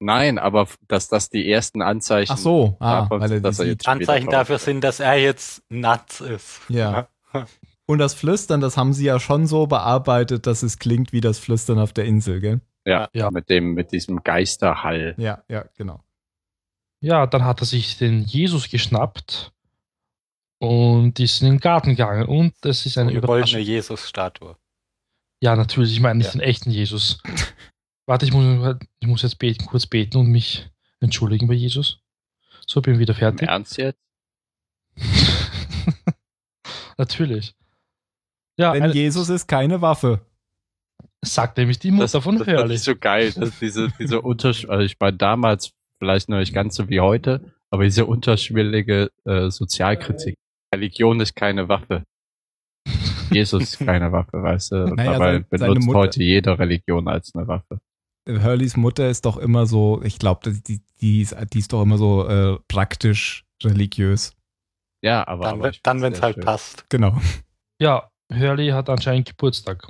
[0.00, 3.42] Nein, aber dass das die ersten Anzeichen Ach so, ah, davon weil er sind, die
[3.42, 3.72] dass er sieht.
[3.74, 6.60] jetzt Anzeichen dafür sind, dass er jetzt nuts ist.
[6.68, 7.08] Ja.
[7.86, 11.38] Und das Flüstern, das haben sie ja schon so bearbeitet, dass es klingt wie das
[11.38, 12.60] Flüstern auf der Insel, gell?
[12.84, 13.30] Ja, Ja.
[13.30, 15.14] mit dem, mit diesem Geisterhall.
[15.18, 16.02] Ja, ja, genau.
[17.00, 19.52] Ja, dann hat er sich den Jesus geschnappt
[20.58, 22.26] und ist in den Garten gegangen.
[22.26, 23.60] Und es ist eine Eine goldene Überraschung.
[23.60, 24.56] Jesus-Statue.
[25.40, 26.32] Ja, natürlich, ich meine nicht Ja.
[26.32, 27.20] den echten Jesus.
[28.06, 30.68] Warte, ich muss, ich muss jetzt beten, kurz beten und mich
[31.00, 32.00] entschuldigen bei Jesus.
[32.66, 33.48] So, bin wieder Im fertig.
[33.48, 33.98] Ernst jetzt?
[36.96, 37.54] natürlich.
[38.56, 40.24] Ja, Denn Jesus ist keine Waffe.
[41.24, 42.74] Sagt nämlich die Mutter von das, das Hurley.
[42.74, 46.74] ist so geil, dass diese, diese Untersch also ich meine damals vielleicht noch nicht ganz
[46.76, 50.34] so wie heute, aber diese unterschwellige äh, Sozialkritik.
[50.74, 52.02] Religion ist keine Waffe.
[53.30, 54.76] Jesus ist keine Waffe, weißt du?
[54.94, 57.78] Naja, aber seine- seine benutzt Mutter- heute jede Religion als eine Waffe.
[58.28, 61.98] Hurleys Mutter ist doch immer so, ich glaube, die, die, ist, die ist doch immer
[61.98, 64.32] so äh, praktisch religiös.
[65.04, 66.44] Ja, aber, Dann, aber dann wenn es halt schön.
[66.44, 66.86] passt.
[66.88, 67.18] Genau.
[67.80, 69.86] Ja, Hurley hat anscheinend Geburtstag.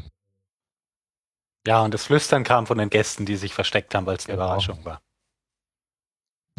[1.67, 4.35] Ja, und das Flüstern kam von den Gästen, die sich versteckt haben, weil es eine
[4.37, 4.47] Genau.
[4.47, 5.03] Überraschung war.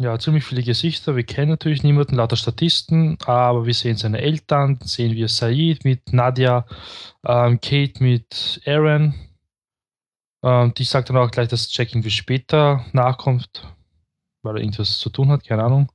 [0.00, 1.14] Ja, ziemlich viele Gesichter.
[1.14, 6.12] Wir kennen natürlich niemanden, lauter Statisten, aber wir sehen seine Eltern, sehen wir Said mit
[6.12, 6.66] Nadia,
[7.24, 9.14] ähm, Kate mit Aaron.
[10.44, 13.66] Ähm, die sagt dann auch gleich, dass Jack irgendwie später nachkommt,
[14.42, 15.90] weil er irgendwas zu tun hat, keine Ahnung.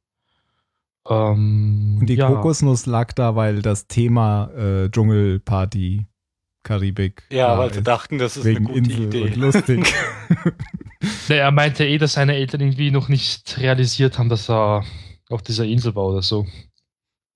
[1.07, 6.07] Ähm, Und die ja, Kokosnuss lag da, weil das Thema äh, Dschungelparty,
[6.69, 7.23] Karibik.
[7.31, 9.21] Ja, weil sie dachten, das ist wegen eine gute Insel Idee.
[9.23, 9.93] und lustig.
[11.29, 14.83] Nee, er meinte eh, dass seine Eltern irgendwie noch nicht realisiert haben, dass er
[15.29, 16.45] auf dieser Insel war oder so.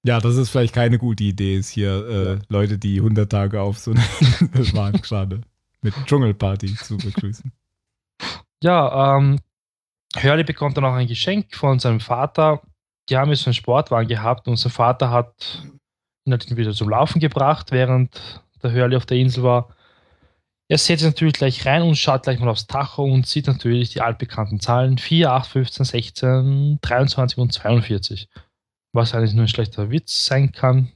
[0.06, 3.78] ja, das ist vielleicht keine gute Idee, ist hier äh, Leute, die 100 Tage auf
[3.80, 5.42] so einer Insel waren, gerade.
[5.82, 7.52] mit Dschungelparty zu begrüßen.
[8.62, 9.40] Ja, ähm,
[10.22, 12.62] Hurley bekommt dann auch ein Geschenk von seinem Vater.
[13.10, 15.64] Die haben jetzt einen Sportwagen gehabt und sein Vater hat
[16.26, 19.76] ihn halt wieder zum Laufen gebracht, während der Hurley auf der Insel war.
[20.70, 23.90] Er setzt sich natürlich gleich rein und schaut gleich mal aufs Tacho und sieht natürlich
[23.92, 28.30] die altbekannten Zahlen 4, 8, 15, 16, 23 und 42.
[28.94, 30.92] Was eigentlich nur ein schlechter Witz sein kann,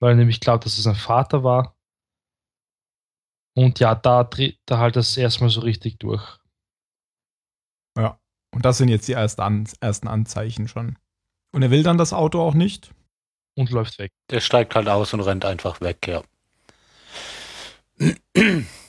[0.00, 1.76] weil er nämlich glaubt, dass es sein Vater war.
[3.56, 6.38] Und ja, da dreht er halt das erstmal so richtig durch.
[7.98, 8.18] Ja.
[8.54, 10.98] Und das sind jetzt die ersten, An ersten Anzeichen schon.
[11.52, 12.92] Und er will dann das Auto auch nicht.
[13.56, 14.12] Und läuft weg.
[14.30, 16.22] Der steigt halt aus und rennt einfach weg, ja.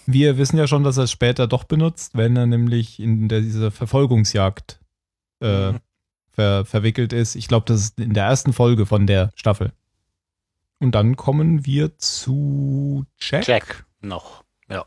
[0.06, 3.42] Wir wissen ja schon, dass er es später doch benutzt, wenn er nämlich in der,
[3.42, 4.80] dieser Verfolgungsjagd
[5.42, 5.80] äh, Mhm.
[6.32, 7.36] ver, verwickelt ist.
[7.36, 9.72] Ich glaube, das ist in der ersten Folge von der Staffel.
[10.80, 13.48] Und dann kommen wir zu Jack.
[13.48, 14.86] Jack noch, ja.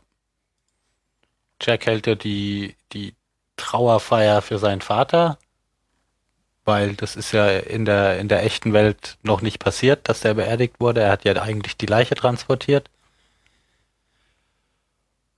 [1.61, 3.15] Jack hält ja die, die
[3.57, 5.37] Trauerfeier für seinen Vater,
[6.65, 10.33] weil das ist ja in der, in der echten Welt noch nicht passiert, dass der
[10.33, 11.01] beerdigt wurde.
[11.01, 12.89] Er hat ja eigentlich die Leiche transportiert.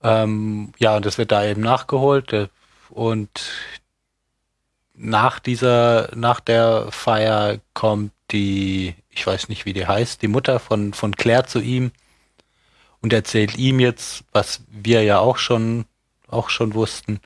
[0.02, 2.32] Ähm, ja, und das wird da eben nachgeholt.
[2.32, 2.48] äh,
[2.90, 3.50] Und
[4.94, 10.58] nach dieser, nach der Feier kommt die, ich weiß nicht, wie die heißt, die Mutter
[10.60, 11.92] von, von Claire zu ihm
[13.00, 15.86] und erzählt ihm jetzt, was wir ja auch schon,
[16.28, 17.20] auch schon wussten,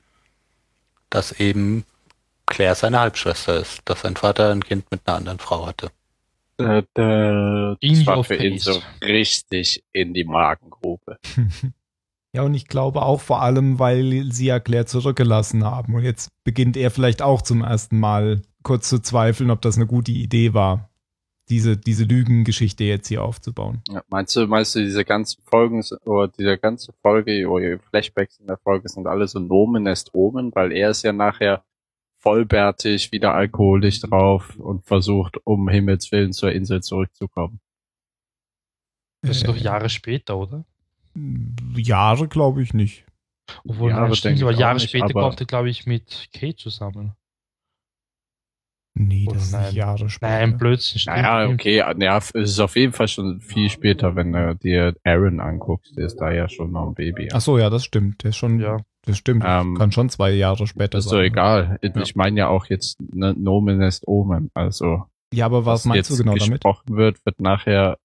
[1.09, 1.85] dass eben
[2.45, 5.91] Claire seine Halbschwester ist, dass sein Vater ein Kind mit einer anderen Frau hatte.
[6.57, 11.19] Äh, das war für ihn so richtig in die Magengrube.
[12.35, 15.93] Ja, und ich glaube auch vor allem, weil sie ja Claire zurückgelassen haben.
[15.93, 19.85] Und jetzt beginnt er vielleicht auch zum ersten Mal kurz zu zweifeln, ob das eine
[19.85, 20.89] gute Idee war,
[21.49, 23.83] diese, diese Lügengeschichte jetzt hier aufzubauen.
[23.89, 28.39] Ja, meinst du, meinst du, diese ganzen Folgen oder diese ganze Folge oder die Flashbacks
[28.39, 31.63] in der Folge sind alle so Nomen est Omen, weil er ist ja nachher
[32.19, 37.59] vollbärtig, wieder alkoholisch drauf und versucht, um Himmels Willen zur Insel zurückzukommen.
[39.21, 40.65] Das ist Äh, doch Jahre später, oder?
[41.75, 43.05] Jahre glaube ich nicht.
[43.67, 46.55] Obwohl, stimmt, denke ich aber Jahre nicht, später aber- kommt er, glaube ich, mit Kate
[46.55, 47.13] zusammen.
[48.95, 49.63] Nee, das ist nein.
[49.65, 50.31] nicht Jahre später.
[50.31, 51.17] Nein, Blödsinn, stimmt.
[51.17, 55.39] Naja, okay, ja, es ist auf jeden Fall schon viel später, wenn du dir Aaron
[55.39, 57.29] anguckst, der ist da ja schon noch ein Baby.
[57.33, 58.21] Ach so, ja, das stimmt.
[58.23, 58.77] Der ist schon, Ja.
[59.01, 59.43] das stimmt.
[59.47, 61.23] Ähm, Kann schon zwei Jahre später ist doch sein.
[61.25, 61.79] egal.
[61.81, 66.13] Ich meine ja auch jetzt ne, Nomen est Omen, also Ja, aber was, meinst du
[66.13, 66.51] jetzt genau damit?
[66.61, 67.97] gesprochen wird, wird nachher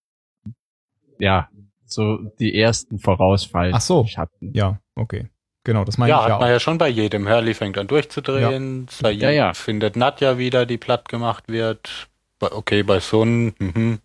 [1.18, 1.50] ja
[1.90, 3.74] so die ersten vorausfallen.
[3.74, 4.04] Ach so.
[4.06, 4.52] Schatten.
[4.54, 5.28] Ja, okay.
[5.64, 6.52] Genau, das meine Ja, ich hat ja man auch.
[6.52, 7.28] ja schon bei jedem.
[7.28, 9.54] Hurley fängt an durchzudrehen, Said Ja, ja.
[9.54, 12.08] findet Nadja wieder, die platt gemacht wird.
[12.40, 13.98] Okay, bei Sun, mhm.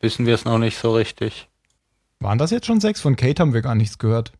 [0.00, 1.48] wissen wir es noch nicht so richtig.
[2.18, 3.00] Waren das jetzt schon sechs?
[3.00, 4.32] Von Kate haben wir gar nichts gehört.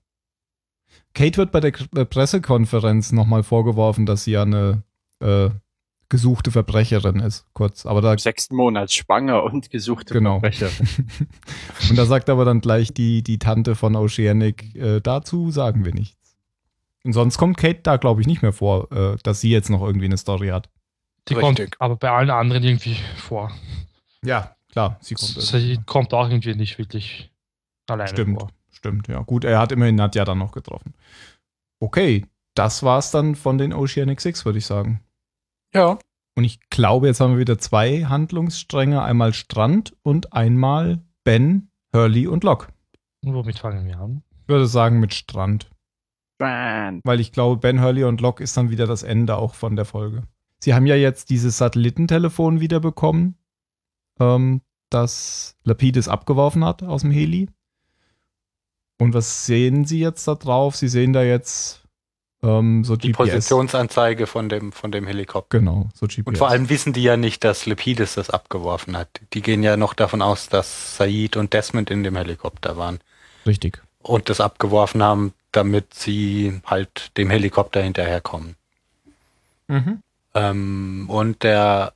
[1.14, 4.82] Kate wird bei der äh, Pressekonferenz nochmal vorgeworfen, dass sie ja eine
[5.20, 5.50] äh,
[6.12, 7.46] gesuchte Verbrecherin ist.
[7.55, 7.87] Kurz.
[7.87, 10.40] Aber da Im sechsten Monat schwanger und gesuchte Genau.
[10.40, 11.09] Verbrecherin.
[11.88, 15.94] Und da sagt aber dann gleich die, die Tante von Oceanic, äh, dazu sagen wir
[15.94, 16.37] nichts.
[17.03, 19.81] Und sonst kommt Kate da, glaube ich, nicht mehr vor, äh, dass sie jetzt noch
[19.81, 20.68] irgendwie eine Story hat.
[21.29, 23.51] Die kommt aber bei allen anderen irgendwie vor.
[24.22, 25.31] Ja, klar, sie kommt.
[25.31, 27.33] Sie kommt auch irgendwie nicht wirklich
[27.88, 28.51] alleine Stimmt, vor.
[28.70, 29.22] stimmt, ja.
[29.22, 30.92] Gut, er hat immerhin Nadja dann noch getroffen.
[31.81, 35.01] Okay, das war's dann von den Oceanic Six, würde ich sagen.
[35.74, 35.98] Ja.
[36.35, 39.02] Und ich glaube, jetzt haben wir wieder zwei Handlungsstränge.
[39.02, 42.68] Einmal Strand und einmal Ben, Hurley und Locke.
[43.24, 44.22] Und womit fangen wir an?
[44.42, 45.70] Ich würde sagen mit Strand.
[46.38, 47.00] Bam.
[47.04, 49.85] Weil ich glaube, Ben, Hurley und Locke ist dann wieder das Ende auch von der
[49.85, 50.24] Folge.
[50.58, 53.37] Sie haben ja jetzt dieses Satellitentelefon wiederbekommen,
[54.20, 57.48] ähm, das Lapidus abgeworfen hat aus dem Heli.
[59.00, 60.76] Und was sehen Sie jetzt da drauf?
[60.76, 61.82] Sie sehen da jetzt
[62.42, 63.16] ähm, so Die GPS.
[63.16, 65.59] Positionsanzeige von dem, von dem Helikopter.
[65.59, 66.26] Genau, so GPS.
[66.26, 69.09] Und vor allem wissen die ja nicht, dass Lepidus das abgeworfen hat.
[69.33, 73.00] Die gehen ja noch davon aus, dass Said und Desmond in dem Helikopter waren
[73.46, 73.83] Richtig.
[74.02, 78.57] und das abgeworfen haben, damit sie halt dem Helikopter hinterherkommen.
[80.35, 81.92] Ähm, und der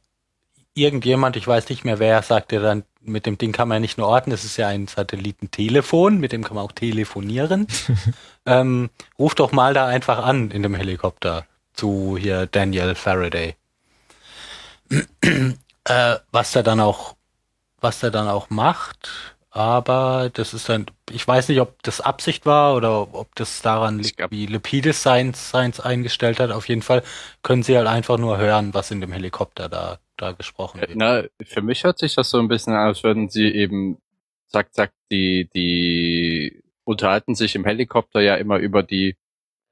[0.74, 3.99] irgendjemand, ich weiß nicht mehr wer, sagte dann, mit dem Ding kann man ja nicht
[3.99, 7.66] nur orten, es ist ja ein Satellitentelefon, mit dem kann man auch telefonieren.
[8.47, 13.57] ähm, ruf doch mal da einfach an in dem Helikopter zu hier Daniel Faraday.
[15.21, 17.16] äh, was der dann auch,
[17.81, 19.11] was der dann auch macht,
[19.57, 24.01] aber das ist dann, ich weiß nicht, ob das Absicht war oder ob das daran
[24.01, 26.51] liegt, wie Lepidus Science, Science eingestellt hat.
[26.51, 27.03] Auf jeden Fall
[27.42, 30.92] können sie halt einfach nur hören, was in dem Helikopter da, da gesprochen wird.
[30.94, 34.00] Na, für mich hört sich das so ein bisschen an, als würden sie eben,
[34.48, 39.16] zack, zack, die, die unterhalten sich im Helikopter ja immer über die,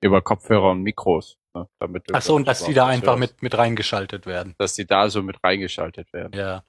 [0.01, 1.37] über Kopfhörer und Mikros.
[1.55, 3.21] Ne, damit Ach so, und dass die da einfach hörst.
[3.21, 4.55] mit, mit reingeschaltet werden.
[4.59, 6.33] dass die da so mit reingeschaltet werden.
[6.37, 6.65] Ja.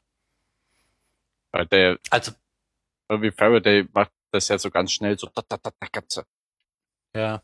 [1.52, 2.34] Weil der, Also,
[3.10, 6.22] irgendwie Faraday macht das ja so ganz schnell so, da, da, da, da, ganz,
[7.16, 7.42] ja.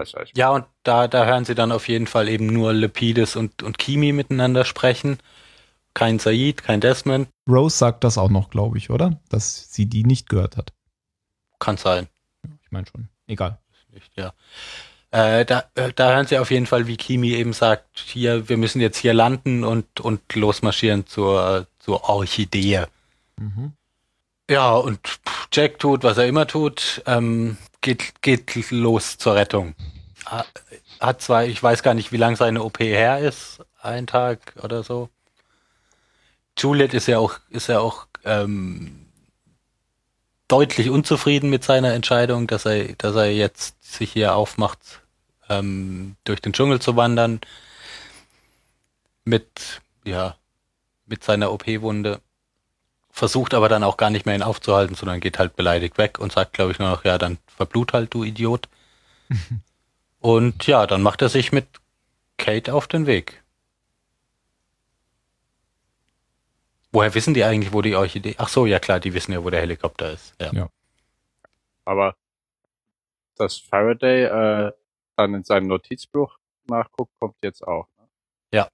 [0.00, 0.36] Weiß ich.
[0.36, 3.78] Ja, und da, da hören sie dann auf jeden Fall eben nur Lepidus und, und
[3.78, 5.18] Kimi miteinander sprechen.
[5.94, 7.28] Kein Said, kein Desmond.
[7.48, 9.20] Rose sagt das auch noch, glaube ich, oder?
[9.30, 10.72] Dass sie die nicht gehört hat.
[11.58, 12.08] Kann sein.
[12.62, 13.08] Ich meine schon.
[13.26, 13.58] Egal.
[13.92, 14.32] Nicht, ja.
[15.10, 18.58] Äh, da, äh, da hören sie auf jeden Fall, wie Kimi eben sagt, hier, wir
[18.58, 22.84] müssen jetzt hier landen und, und losmarschieren zur, zur Orchidee.
[23.36, 23.72] Mhm.
[24.50, 25.20] Ja, und
[25.52, 29.74] Jack tut, was er immer tut, ähm, geht, geht los zur Rettung.
[30.26, 30.46] Ha-
[31.00, 34.82] Hat zwar, ich weiß gar nicht, wie lang seine OP her ist, ein Tag oder
[34.82, 35.10] so.
[36.58, 39.06] Juliet ist ja auch, ist ja auch ähm,
[40.48, 45.02] deutlich unzufrieden mit seiner Entscheidung, dass er, dass er jetzt sich hier aufmacht,
[45.48, 47.40] ähm, durch den Dschungel zu wandern.
[49.24, 50.36] Mit, ja,
[51.06, 52.20] mit seiner OP-Wunde
[53.18, 56.32] versucht aber dann auch gar nicht mehr ihn aufzuhalten, sondern geht halt beleidigt weg und
[56.32, 58.68] sagt, glaube ich, nur noch, ja, dann verblut halt, du Idiot.
[60.20, 61.66] und ja, dann macht er sich mit
[62.38, 63.42] Kate auf den Weg.
[66.92, 68.34] Woher wissen die eigentlich, wo die Orchidee?
[68.38, 70.34] Ach so, ja klar, die wissen ja, wo der Helikopter ist.
[70.40, 70.52] Ja.
[70.52, 70.68] Ja.
[71.84, 72.16] Aber
[73.36, 74.72] dass Faraday äh,
[75.16, 77.86] dann in seinem Notizbuch nachguckt, kommt jetzt auch.
[77.98, 78.68] Ne?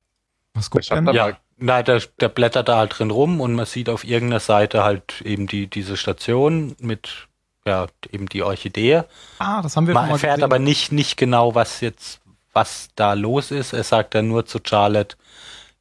[0.56, 1.04] Was guckt denn?
[1.06, 4.40] da- Ja, na, der, der blättert da halt drin rum und man sieht auf irgendeiner
[4.40, 7.28] Seite halt eben die, diese Station mit,
[7.64, 9.02] ja, eben die Orchidee.
[9.38, 10.44] Ah, das haben wir Man erfährt gesehen.
[10.44, 12.20] aber nicht, nicht genau, was jetzt,
[12.52, 13.72] was da los ist.
[13.72, 15.16] Er sagt dann nur zu Charlotte,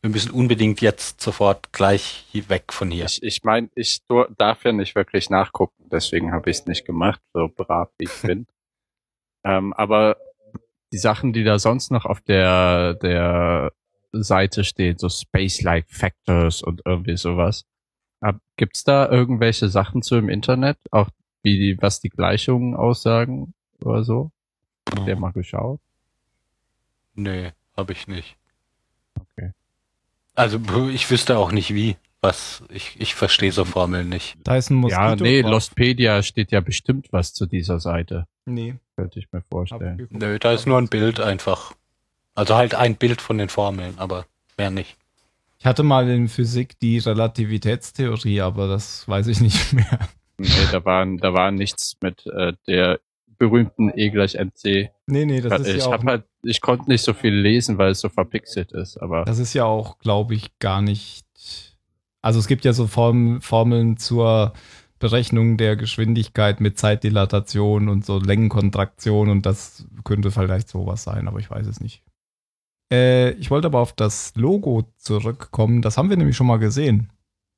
[0.01, 3.05] wir müssen unbedingt jetzt sofort gleich hier weg von hier.
[3.05, 4.01] Ich, ich meine, ich
[4.38, 8.21] darf ja nicht wirklich nachgucken, deswegen habe ich es nicht gemacht, so brav wie ich
[8.21, 8.45] bin.
[9.45, 10.17] ähm, aber
[10.91, 13.71] die Sachen, die da sonst noch auf der, der
[14.13, 17.65] Seite stehen, so Space-like Factors und irgendwie sowas.
[18.56, 21.10] Gibt's da irgendwelche Sachen zu im Internet, auch
[21.41, 24.32] wie die, was die Gleichungen aussagen oder so?
[24.95, 25.80] Habt ihr mal geschaut?
[27.15, 28.38] Nö, habe ich nicht.
[29.19, 29.52] Okay.
[30.36, 31.97] Also ich wüsste auch nicht wie.
[32.21, 34.38] Was, ich, ich verstehe so Formeln nicht.
[34.45, 35.02] Da ist ein Moskito.
[35.04, 35.52] ja, nee, drauf.
[35.52, 38.76] Lostpedia steht ja bestimmt was zu dieser Seite, Nee.
[38.95, 40.08] könnte ich mir vorstellen.
[40.10, 41.73] Nö, da ist nur ein Bild einfach.
[42.35, 44.25] Also halt ein Bild von den Formeln, aber
[44.57, 44.97] mehr nicht.
[45.59, 49.99] Ich hatte mal in Physik die Relativitätstheorie, aber das weiß ich nicht mehr.
[50.37, 52.99] Nee, da war, da war nichts mit äh, der
[53.37, 54.89] berühmten E gleich MC.
[55.07, 57.91] Nee, nee, das ist ich ja auch, halt, ich konnte nicht so viel lesen, weil
[57.91, 61.25] es so verpixelt ist, aber das ist ja auch, glaube ich, gar nicht.
[62.21, 64.53] Also es gibt ja so Form, Formeln zur
[64.99, 71.39] Berechnung der Geschwindigkeit mit Zeitdilatation und so Längenkontraktion und das könnte vielleicht sowas sein, aber
[71.39, 72.01] ich weiß es nicht.
[72.91, 75.81] Äh, ich wollte aber auf das Logo zurückkommen.
[75.81, 77.09] Das haben wir nämlich schon mal gesehen.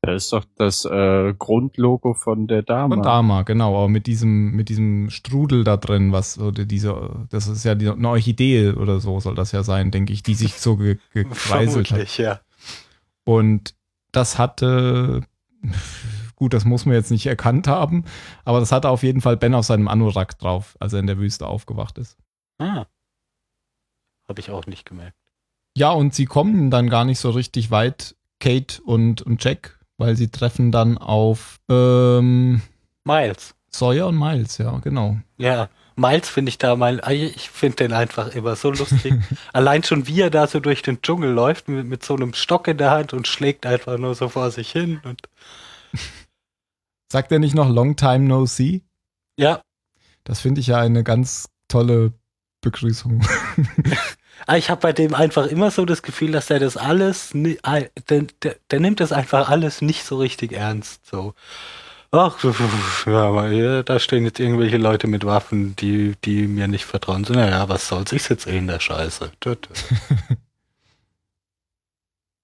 [0.02, 2.96] das ist doch das äh, Grundlogo von der Dame.
[2.96, 7.48] Von Dama, genau, aber mit diesem, mit diesem Strudel da drin, was oder diese, das
[7.48, 10.54] ist ja die, eine Orchidee oder so soll das ja sein, denke ich, die sich
[10.54, 12.18] so ge, gekreiselt hat.
[12.18, 12.40] ja.
[13.26, 13.74] Und
[14.12, 15.24] das hatte,
[16.36, 18.06] gut, das muss man jetzt nicht erkannt haben,
[18.44, 21.18] aber das hatte auf jeden Fall Ben auf seinem Anorak drauf, als er in der
[21.18, 22.18] Wüste aufgewacht ist.
[22.60, 22.86] Ah.
[24.28, 25.16] Habe ich auch nicht gemerkt.
[25.78, 30.16] Ja, und sie kommen dann gar nicht so richtig weit, Kate und, und Jack, weil
[30.16, 32.62] sie treffen dann auf ähm,
[33.04, 33.56] Miles.
[33.72, 35.18] Sawyer und Miles, ja, genau.
[35.38, 39.14] Ja, Miles finde ich da mal, ich finde den einfach immer so lustig.
[39.54, 42.68] Allein schon wie er da so durch den Dschungel läuft mit, mit so einem Stock
[42.68, 45.22] in der Hand und schlägt einfach nur so vor sich hin und
[47.12, 48.82] Sagt er nicht noch Long Time No See?
[49.38, 49.62] ja,
[50.24, 52.14] Das finde ich ja eine ganz tolle
[52.66, 53.22] Begrüßung.
[54.48, 57.88] Ah, Ich habe bei dem einfach immer so das Gefühl, dass der das alles, der,
[58.44, 61.06] der, der nimmt das einfach alles nicht so richtig ernst.
[61.08, 61.34] So,
[62.12, 62.38] ach,
[63.08, 67.24] ja, da stehen jetzt irgendwelche Leute mit Waffen, die, die mir nicht vertrauen.
[67.24, 68.12] So, naja, was soll's?
[68.12, 69.32] Ich sitze eh in der Scheiße.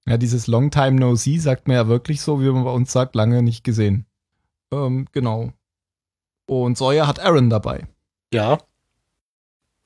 [0.07, 2.91] Ja, dieses Long Time No See sagt mir ja wirklich so, wie man bei uns
[2.91, 4.07] sagt, lange nicht gesehen.
[4.73, 5.53] Ähm, genau.
[6.47, 7.88] Und Sawyer hat Aaron dabei.
[8.34, 8.57] Ja.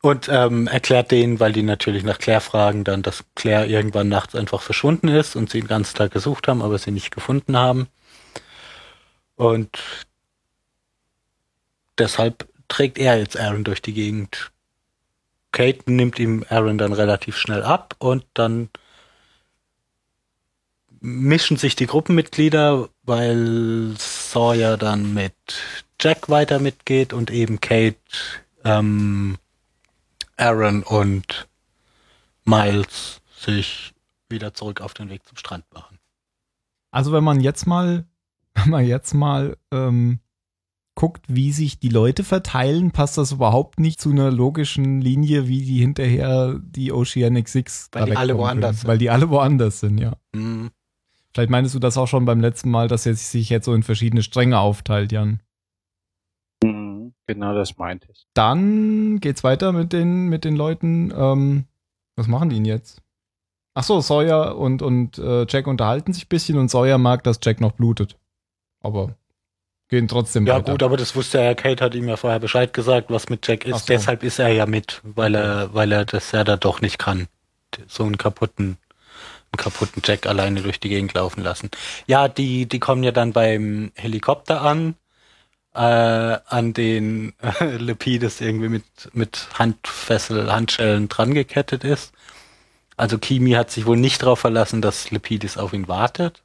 [0.05, 4.35] Und ähm, erklärt denen, weil die natürlich nach Claire fragen, dann, dass Claire irgendwann nachts
[4.35, 7.87] einfach verschwunden ist und sie den ganzen Tag gesucht haben, aber sie nicht gefunden haben.
[9.35, 9.79] Und
[11.97, 14.51] deshalb trägt er jetzt Aaron durch die Gegend.
[15.51, 18.69] Kate nimmt ihm Aaron dann relativ schnell ab und dann
[20.99, 25.33] mischen sich die Gruppenmitglieder, weil Sawyer dann mit
[25.99, 27.97] Jack weiter mitgeht und eben Kate,
[28.63, 29.39] ähm,
[30.37, 31.47] Aaron und
[32.45, 33.93] Miles sich
[34.29, 35.99] wieder zurück auf den Weg zum Strand machen.
[36.91, 38.05] Also wenn man jetzt mal,
[38.55, 40.19] wenn man jetzt mal ähm,
[40.95, 45.61] guckt, wie sich die Leute verteilen, passt das überhaupt nicht zu einer logischen Linie, wie
[45.61, 48.77] die hinterher die Oceanic Six Weil die alle woanders können.
[48.77, 48.87] sind.
[48.87, 50.13] Weil die alle woanders sind, ja.
[50.35, 50.71] Hm.
[51.33, 53.83] Vielleicht meinst du das auch schon beim letzten Mal, dass er sich jetzt so in
[53.83, 55.41] verschiedene Stränge aufteilt, Jan.
[57.27, 58.27] Genau das meinte ich.
[58.33, 61.11] Dann geht's weiter mit den, mit den Leuten.
[61.15, 61.65] Ähm,
[62.15, 63.01] was machen die denn jetzt?
[63.73, 67.39] Ach so, Sawyer und, und äh, Jack unterhalten sich ein bisschen und Sawyer mag, dass
[67.43, 68.17] Jack noch blutet.
[68.81, 69.15] Aber
[69.89, 70.71] gehen trotzdem Ja weiter.
[70.71, 73.65] gut, aber das wusste er, Kate hat ihm ja vorher Bescheid gesagt, was mit Jack
[73.65, 73.79] ist.
[73.79, 73.85] So.
[73.87, 77.27] Deshalb ist er ja mit, weil er, weil er das ja da doch nicht kann.
[77.87, 78.77] So einen kaputten,
[79.51, 81.69] einen kaputten Jack alleine durch die Gegend laufen lassen.
[82.07, 84.95] Ja, die, die kommen ja dann beim Helikopter an,
[85.75, 92.13] äh, an den äh, Lepidus irgendwie mit, mit Handfessel, Handschellen dran gekettet ist.
[92.97, 96.43] Also Kimi hat sich wohl nicht darauf verlassen, dass Lepidus auf ihn wartet.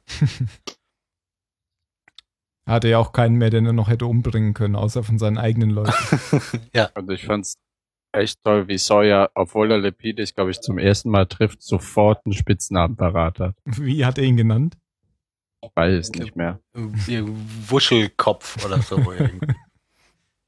[2.65, 5.37] Er hatte ja auch keinen mehr, den er noch hätte umbringen können, außer von seinen
[5.37, 5.93] eigenen Leuten.
[6.95, 7.55] Und ich fand's
[8.11, 12.33] echt toll, wie Sawyer, obwohl er Lepidus, glaube ich, zum ersten Mal trifft, sofort einen
[12.33, 13.55] Spitznamen parat hat.
[13.63, 14.77] Wie hat er ihn genannt?
[15.63, 16.59] Ich weiß es nicht mehr.
[16.73, 18.97] Wuschelkopf oder so.
[19.11, 19.47] irgendwie.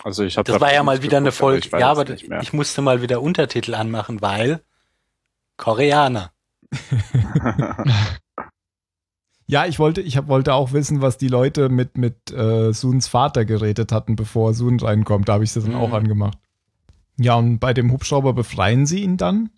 [0.06, 1.66] Also ich hab Das war ja mal wieder eine geguckt, aber Folge.
[1.66, 2.42] ich weiß Ja, aber nicht mehr.
[2.42, 4.62] ich musste mal wieder Untertitel anmachen, weil
[5.56, 6.34] Koreaner.
[9.46, 13.08] Ja, ich wollte, ich hab, wollte auch wissen, was die Leute mit, mit äh, Suns
[13.08, 15.28] Vater geredet hatten, bevor Sun reinkommt.
[15.30, 15.80] Da habe ich das dann Mhm.
[15.80, 16.38] auch angemacht.
[17.20, 19.52] Ja, und bei dem Hubschrauber befreien sie ihn dann.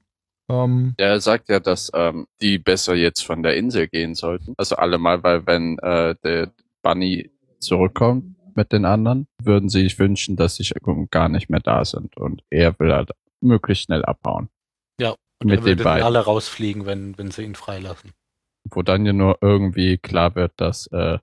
[0.49, 4.53] Ähm, Ja, er sagt ja, dass ähm, die besser jetzt von der Insel gehen sollten.
[4.57, 9.99] Also alle mal, weil wenn äh, der Bunny zurückkommt mit den anderen, würden sie sich
[9.99, 10.69] wünschen, dass sie
[11.11, 12.15] gar nicht mehr da sind.
[12.17, 14.49] Und er will halt möglichst schnell abhauen.
[15.41, 16.05] Und Mit er den würde beiden.
[16.05, 18.13] alle rausfliegen, wenn, wenn sie ihn freilassen.
[18.69, 21.19] Wo dann ja nur irgendwie klar wird, dass äh,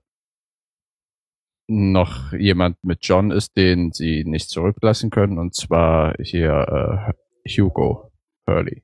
[1.67, 5.37] noch jemand mit John ist, den sie nicht zurücklassen können.
[5.37, 7.13] Und zwar hier
[7.45, 8.11] äh, Hugo
[8.47, 8.83] Hurley.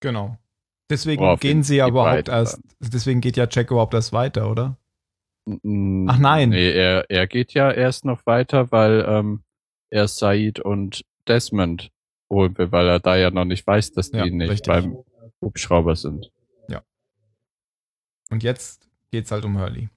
[0.00, 0.38] Genau.
[0.90, 4.76] Deswegen Worauf gehen sie ja überhaupt erst, deswegen geht ja Jack überhaupt erst weiter, oder?
[5.46, 6.50] Mm, Ach nein.
[6.50, 9.42] Nee, er, er geht ja erst noch weiter, weil ähm,
[9.90, 11.90] er Said und Desmond
[12.30, 14.72] holen will, weil er da ja noch nicht weiß, dass die Ja, nicht richtig.
[14.72, 14.98] beim
[15.40, 16.30] Hubschrauber sind.
[18.30, 19.88] Und jetzt geht's halt um Hurley.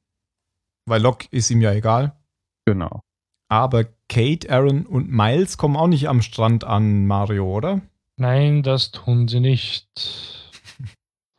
[0.86, 2.16] Weil Locke ist ihm ja egal.
[2.66, 3.02] Genau.
[3.50, 7.82] Aber Kate, Aaron und Miles kommen auch nicht am Strand an, Mario, oder?
[8.20, 9.88] Nein, das tun sie nicht.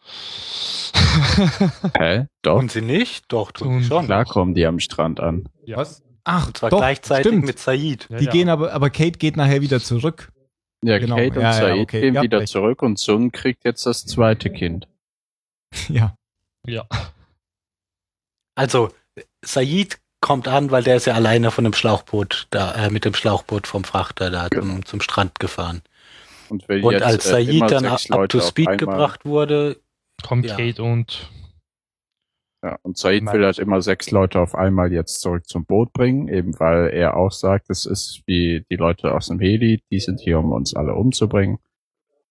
[1.99, 2.27] Hä?
[2.43, 3.25] Doch, Tun sie nicht?
[3.33, 4.07] Doch, tun Tun sie schon.
[4.07, 5.49] klar kommen die am Strand an.
[5.65, 5.77] Ja.
[5.79, 6.03] Was?
[6.25, 7.47] Ach, Und zwar doch, gleichzeitig stimmt.
[7.47, 8.07] mit Said.
[8.11, 8.31] Ja, Die ja.
[8.31, 10.31] gehen aber, aber Kate geht nachher wieder zurück.
[10.85, 12.53] Ja, Genau, Kate und ja, ja, Said okay, gehen wieder recht.
[12.53, 14.89] zurück und Sun kriegt jetzt das zweite Kind.
[15.89, 16.15] ja.
[16.67, 16.87] Ja.
[18.55, 18.91] Also,
[19.45, 23.15] Said kommt an, weil der ist ja alleine von dem Schlauchboot, da, äh, mit dem
[23.15, 25.83] Schlauchboot vom Frachter da zum, zum Strand gefahren.
[26.51, 29.77] Und, will Und jetzt, als äh, Said dann sechs up Leute to speed gebracht wurde,
[30.23, 30.57] Kommt Ja.
[30.57, 31.31] Kate und
[32.63, 36.29] Ja, und Said will halt immer sechs Leute auf einmal jetzt zurück zum Boot bringen,
[36.29, 40.21] eben weil er auch sagt, es ist wie die Leute aus dem Heli, die sind
[40.21, 41.59] hier, um uns alle umzubringen.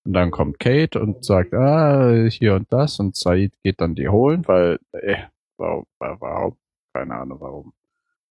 [0.06, 4.08] Und dann kommt Kate und sagt, ah, hier und das, und Said geht dann die
[4.08, 5.24] holen, weil, äh,
[5.58, 6.58] warum, warum,
[6.94, 7.74] keine Ahnung warum.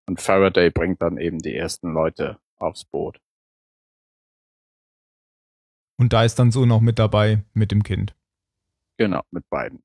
[0.08, 3.20] Und Faraday bringt dann eben die ersten Leute aufs Boot.
[5.98, 8.16] Und da ist dann so noch mit dabei mit dem Kind.
[8.98, 9.80] Genau, mit beiden.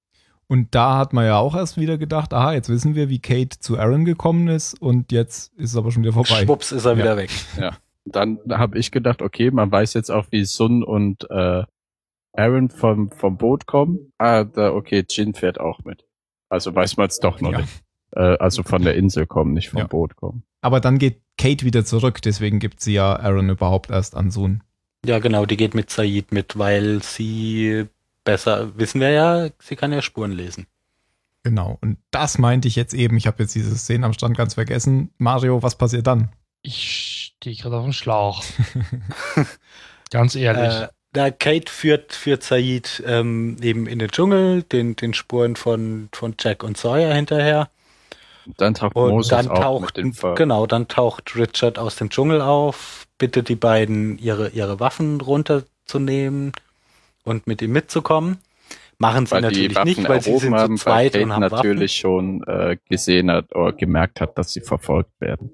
[0.46, 3.58] Und da hat man ja auch erst wieder gedacht, aha, jetzt wissen wir, wie Kate
[3.58, 6.44] zu Aaron gekommen ist und jetzt ist es aber schon wieder vorbei.
[6.44, 6.98] schwupps ist er Ja.
[6.98, 7.30] wieder weg.
[8.04, 11.64] dann habe ich gedacht, okay, man weiß jetzt auch, wie Sun und äh,
[12.34, 14.12] Aaron vom, vom Boot kommen.
[14.18, 16.04] Ah, da, okay, Jin fährt auch mit.
[16.50, 17.58] Also weiß man es doch noch Ja.
[17.60, 17.82] nicht.
[18.14, 19.86] Äh, also von der Insel kommen, nicht vom Ja.
[19.86, 20.42] Boot kommen.
[20.60, 24.62] Aber dann geht Kate wieder zurück, deswegen gibt sie ja Aaron überhaupt erst an Sohn.
[25.04, 27.86] Ja, genau, die geht mit Said mit, weil sie
[28.24, 30.66] besser, wissen wir ja, sie kann ja Spuren lesen.
[31.42, 31.78] Genau.
[31.80, 33.16] Und das meinte ich jetzt eben.
[33.16, 35.10] Ich habe jetzt diese Szene am Strand ganz vergessen.
[35.18, 36.30] Mario, was passiert dann?
[36.62, 38.42] ich stehe gerade auf dem Schlauch.
[40.10, 40.82] Ganz ehrlich.
[40.82, 46.08] Äh, da Kate führt, führt Said ähm, eben in den Dschungel, den, den Spuren von,
[46.12, 47.68] von Jack und Sawyer hinterher.
[48.46, 50.00] Und dann taucht Und Moses dann auch taucht,
[50.36, 56.52] genau, dann taucht Richard aus dem Dschungel auf, bittet die beiden, ihre, ihre Waffen runterzunehmen
[57.24, 58.38] und mit ihm mitzukommen.
[58.98, 61.96] Machen sie weil natürlich Waffen nicht, weil sie sind haben, zu zweit und haben natürlich
[61.96, 65.50] schon äh, gesehen hat oder gemerkt hat, dass sie verfolgt werden.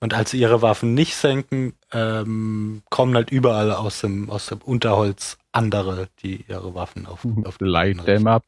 [0.00, 4.58] Und als sie ihre Waffen nicht senken, ähm, kommen halt überall aus dem, aus dem
[4.58, 8.44] Unterholz andere, die ihre Waffen auf, auf Light them up.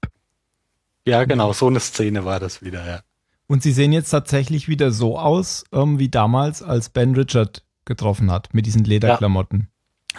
[1.09, 3.00] Ja, genau, so eine Szene war das wieder, ja.
[3.46, 8.30] Und sie sehen jetzt tatsächlich wieder so aus, ähm, wie damals, als Ben Richard getroffen
[8.30, 9.68] hat, mit diesen Lederklamotten.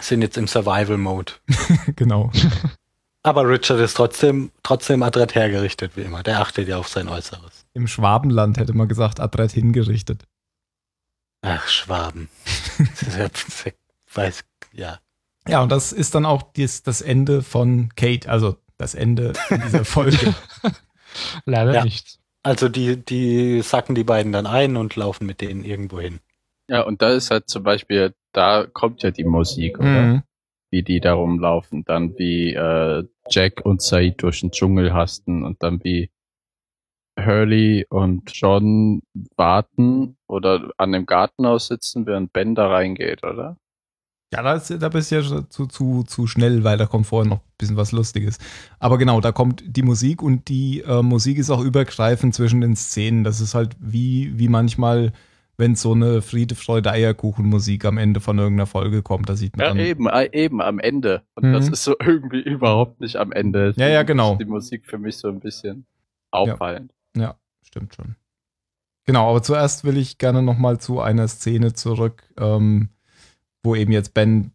[0.00, 1.34] Sind jetzt im Survival-Mode.
[1.96, 2.32] genau.
[3.22, 6.24] Aber Richard ist trotzdem, trotzdem adrett hergerichtet, wie immer.
[6.24, 7.66] Der achtet ja auf sein Äußeres.
[7.72, 10.24] Im Schwabenland hätte man gesagt, adrett hingerichtet.
[11.42, 12.28] Ach, Schwaben.
[14.14, 14.40] Weiß,
[14.72, 14.98] ja.
[15.46, 19.84] Ja, und das ist dann auch das, das Ende von Kate, also das Ende dieser
[19.84, 20.34] Folge.
[21.44, 21.84] Leider Ja.
[21.84, 22.18] nicht.
[22.42, 26.20] Also die, die sacken die beiden dann ein und laufen mit denen irgendwo hin.
[26.68, 30.02] Ja, und da ist halt zum Beispiel, da kommt ja die Musik, oder?
[30.02, 30.22] Mhm.
[30.70, 35.62] Wie die da rumlaufen, dann wie äh, Jack und Said durch den Dschungel hasten und
[35.62, 36.10] dann wie
[37.18, 39.02] Hurley und John
[39.36, 43.56] warten oder an dem Gartenhaus sitzen, während Ben da reingeht, oder?
[44.32, 47.28] Ja, da, ist, da bist du ja zu, zu, zu schnell, weil da kommt vorher
[47.28, 48.38] noch ein bisschen was Lustiges.
[48.78, 52.76] Aber genau, da kommt die Musik und die äh, Musik ist auch übergreifend zwischen den
[52.76, 53.24] Szenen.
[53.24, 55.10] Das ist halt wie, wie manchmal,
[55.56, 59.28] wenn so eine Friede, Freude, Eierkuchen-Musik am Ende von irgendeiner Folge kommt.
[59.28, 59.80] Da sieht man Ja, dann.
[59.84, 61.22] eben, äh, eben am Ende.
[61.34, 61.52] Und Mhm.
[61.54, 63.74] das ist so irgendwie überhaupt nicht am Ende.
[63.76, 64.32] Ja, ja, genau.
[64.34, 65.86] Ist die Musik für mich so ein bisschen
[66.30, 66.92] auffallend.
[67.16, 68.14] Ja, stimmt schon.
[69.06, 72.90] Genau, aber zuerst will ich gerne nochmal zu einer Szene zurück, ähm,
[73.62, 74.52] wo eben jetzt Ben,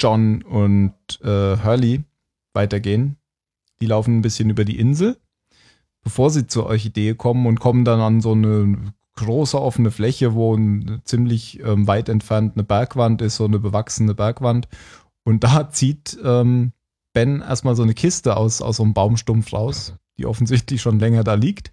[0.00, 2.04] John und äh, Hurley
[2.52, 3.16] weitergehen.
[3.80, 5.18] Die laufen ein bisschen über die Insel,
[6.02, 10.54] bevor sie zur Orchidee kommen und kommen dann an so eine große offene Fläche, wo
[10.54, 14.68] ein, ziemlich ähm, weit entfernt eine Bergwand ist, so eine bewachsene Bergwand.
[15.24, 16.72] Und da zieht ähm,
[17.12, 21.24] Ben erstmal so eine Kiste aus, aus so einem Baumstumpf raus, die offensichtlich schon länger
[21.24, 21.72] da liegt.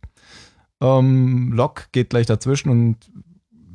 [0.82, 2.98] Ähm, Locke geht gleich dazwischen und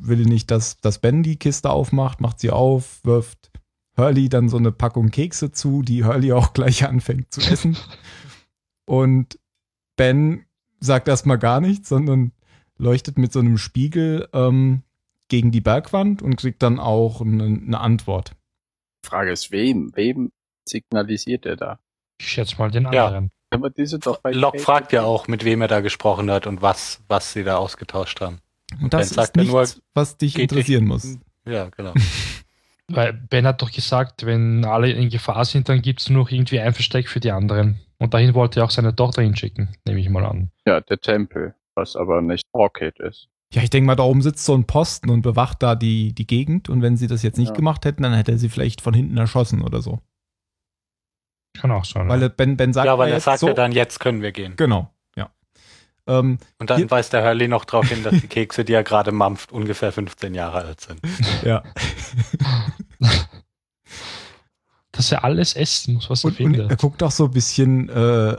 [0.01, 3.51] will nicht, dass, dass Ben die Kiste aufmacht, macht sie auf, wirft
[3.96, 7.76] Hurley dann so eine Packung Kekse zu, die Hurley auch gleich anfängt zu essen.
[8.86, 9.38] und
[9.96, 10.46] Ben
[10.80, 12.32] sagt erstmal gar nichts, sondern
[12.76, 14.82] leuchtet mit so einem Spiegel ähm,
[15.28, 18.32] gegen die Bergwand und kriegt dann auch eine, eine Antwort.
[19.05, 19.90] Frage ist, wem?
[19.94, 20.30] Wem
[20.68, 21.78] signalisiert er da?
[22.20, 23.07] Ich schätze mal den Ja.
[23.07, 23.30] anderen.
[23.51, 26.46] Aber die sind doch bei Locke fragt ja auch, mit wem er da gesprochen hat
[26.46, 28.40] und was, was sie da ausgetauscht haben.
[28.80, 31.18] Und das ist ja nur, nichts, was dich interessieren dich- muss.
[31.46, 31.94] Ja, genau.
[32.90, 36.30] Weil Ben hat doch gesagt, wenn alle in Gefahr sind, dann gibt es nur noch
[36.30, 37.80] irgendwie ein Versteck für die anderen.
[37.98, 40.50] Und dahin wollte er auch seine Tochter hinschicken, nehme ich mal an.
[40.66, 43.28] Ja, der Tempel, was aber nicht Orchid ist.
[43.52, 46.26] Ja, ich denke mal, da oben sitzt so ein Posten und bewacht da die, die
[46.26, 46.68] Gegend.
[46.68, 47.54] Und wenn sie das jetzt nicht Ja.
[47.54, 50.00] gemacht hätten, dann hätte er sie vielleicht von hinten erschossen oder so.
[51.58, 52.08] Kann auch sein.
[52.08, 52.28] Weil ja.
[52.28, 54.54] Ben, ben sagt ja, weil er sagt so, ja dann, jetzt können wir gehen.
[54.56, 54.90] Genau.
[56.09, 58.82] Ähm, Und dann Hier- weist der Hurley noch darauf hin, dass die Kekse, die er
[58.82, 61.00] gerade mampft, ungefähr 15 Jahre alt sind.
[61.44, 61.62] ja.
[64.92, 66.78] Dass er alles essen muss, was er Und, und er findet.
[66.80, 68.36] guckt auch so ein bisschen äh,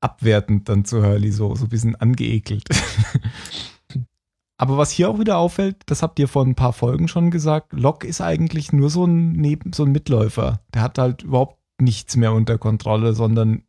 [0.00, 2.64] abwertend dann zu Hurley, so, so ein bisschen angeekelt.
[4.56, 7.72] Aber was hier auch wieder auffällt, das habt ihr vor ein paar Folgen schon gesagt,
[7.72, 10.60] Locke ist eigentlich nur so ein, Neben, so ein Mitläufer.
[10.74, 13.62] Der hat halt überhaupt nichts mehr unter Kontrolle, sondern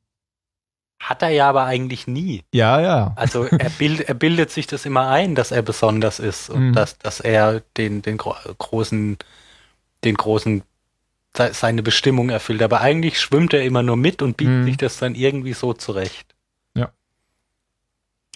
[1.03, 2.43] Hat er ja aber eigentlich nie.
[2.53, 3.13] ja, ja.
[3.15, 6.73] Also er, bild, er bildet sich das immer ein, dass er besonders ist und Mhm.
[6.73, 9.17] dass, dass er den, den gro großen,
[10.03, 10.61] den großen,
[11.35, 12.61] se- seine Bestimmung erfüllt.
[12.61, 14.63] Aber eigentlich schwimmt er immer nur mit und biegt Mhm.
[14.65, 16.35] sich das dann irgendwie so zurecht.
[16.75, 16.91] Ja.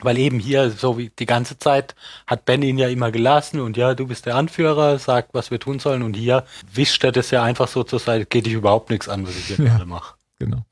[0.01, 1.95] Weil eben hier, so wie die ganze Zeit,
[2.27, 5.59] hat Ben ihn ja immer gelassen und ja, du bist der Anführer, sag, was wir
[5.59, 6.01] tun sollen.
[6.01, 9.25] Und hier wischt er das ja einfach so zur Seite, geht dich überhaupt nichts an,
[9.27, 9.65] was ich hier Ja.
[9.65, 10.15] gerade mache.
[10.39, 10.65] Genau.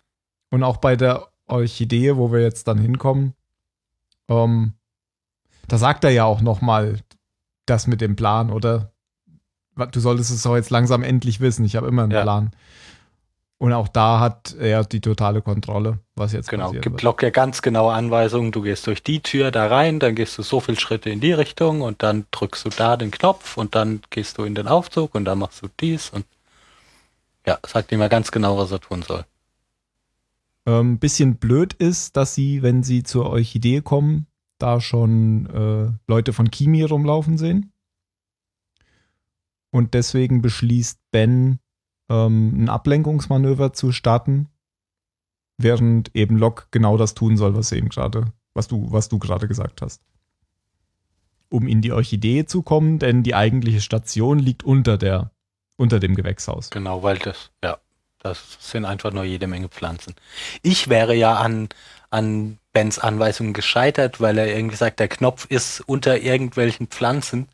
[0.49, 3.33] Und auch bei der Orchidee, wo wir jetzt dann hinkommen,
[4.29, 4.73] ähm,
[5.67, 6.99] da sagt er ja auch noch mal
[7.65, 8.91] das mit dem Plan, oder?
[9.91, 11.65] Du solltest es doch jetzt langsam endlich wissen.
[11.65, 12.21] Ich habe immer einen Ja.
[12.21, 12.51] Plan.
[13.57, 17.03] Und auch da hat er die totale Kontrolle, was jetzt Genau, passiert gibt wird.
[17.03, 18.51] Locke ja ganz genaue Anweisungen.
[18.51, 21.31] Du gehst durch die Tür da rein, dann gehst du so viele Schritte in die
[21.31, 25.15] Richtung und dann drückst du da den Knopf und dann gehst du in den Aufzug
[25.15, 26.25] und dann machst du dies und
[27.47, 29.23] ja, sagt ihm ja ganz genau, was er tun soll.
[30.65, 34.27] Ähm, bisschen blöd ist, dass sie, wenn sie zur Orchidee kommen,
[34.59, 37.73] da schon äh, Leute von Kimi rumlaufen sehen.
[39.71, 41.59] Und deswegen beschließt Ben,
[42.09, 44.47] ähm, ein Ablenkungsmanöver zu starten,
[45.57, 49.47] während eben Locke genau das tun soll, was eben gerade, was du, was du gerade
[49.47, 50.01] gesagt hast.
[51.49, 55.31] Um in die Orchidee zu kommen, denn die eigentliche Station liegt unter der,
[55.75, 56.69] unter dem Gewächshaus.
[56.69, 57.79] Genau, weil das, ja,
[58.23, 60.15] das sind einfach nur jede Menge Pflanzen.
[60.61, 61.69] Ich wäre ja an,
[62.09, 67.49] an Bens Anweisungen gescheitert, weil er irgendwie sagt, der Knopf ist unter irgendwelchen Pflanzen.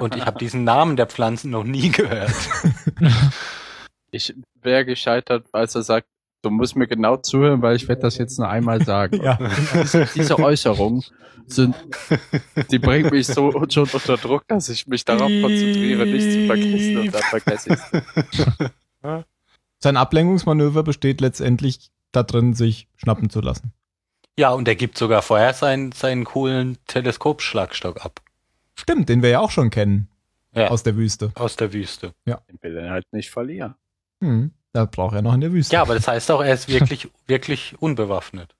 [0.00, 2.32] Und ich habe diesen Namen der Pflanzen noch nie gehört.
[4.14, 6.06] Ich wäre gescheitert, als er sagt,
[6.42, 9.16] du musst mir genau zuhören, weil ich werde das jetzt nur einmal sagen.
[9.22, 9.38] Ja.
[10.14, 11.02] Diese, Äußerungen
[11.46, 11.74] sind,
[12.70, 16.98] die bringen mich so schon unter Druck, dass ich mich darauf konzentriere, nicht zu vergessen
[16.98, 19.18] und dann vergesse ich
[19.82, 23.72] Sein Ablenkungsmanöver besteht letztendlich darin, sich schnappen zu lassen.
[24.38, 28.20] Ja, und er gibt sogar vorher seinen, seinen coolen Teleskopschlagstock ab.
[28.74, 30.08] Stimmt, den wir ja auch schon kennen
[30.54, 31.32] Ja, aus der Wüste.
[31.34, 32.14] aus der Wüste.
[32.24, 33.74] Ich will den halt nicht verlieren.
[34.22, 34.52] Hm.
[34.72, 35.74] Da braucht er noch in der Wüste.
[35.74, 38.54] Ja, aber das heißt auch, er ist wirklich, wirklich unbewaffnet.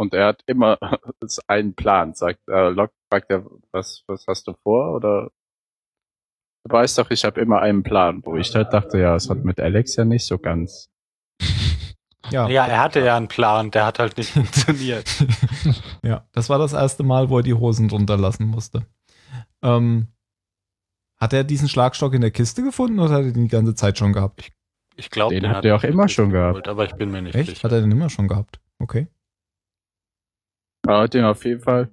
[0.00, 0.78] Und er hat immer
[1.48, 2.14] einen Plan.
[2.14, 4.94] Sagt, äh, Locke fragt er, was, was hast du vor?
[4.94, 5.32] Oder
[6.68, 9.44] du weißt doch, ich habe immer einen Plan, wo ich halt dachte, ja, es hat
[9.44, 10.90] mit Alex ja nicht so ganz.
[12.30, 12.48] ja.
[12.48, 15.08] Ja, er hatte ja einen Plan, der hat halt nicht funktioniert.
[16.04, 18.86] Ja, das war das erste Mal, wo er die Hosen runterlassen musste.
[19.62, 20.06] Ähm,
[21.18, 23.98] hat er diesen Schlagstock in der Kiste gefunden oder hat er den die ganze Zeit
[23.98, 24.50] schon gehabt?
[24.96, 26.66] Ich glaube, Den hat er auch immer schon gehabt.
[26.68, 27.50] Aber ich bin mir nicht Echt?
[27.50, 27.64] sicher.
[27.64, 28.60] Hat er den immer schon gehabt?
[28.78, 29.08] Okay.
[30.86, 31.90] Er hat den auf jeden Fall.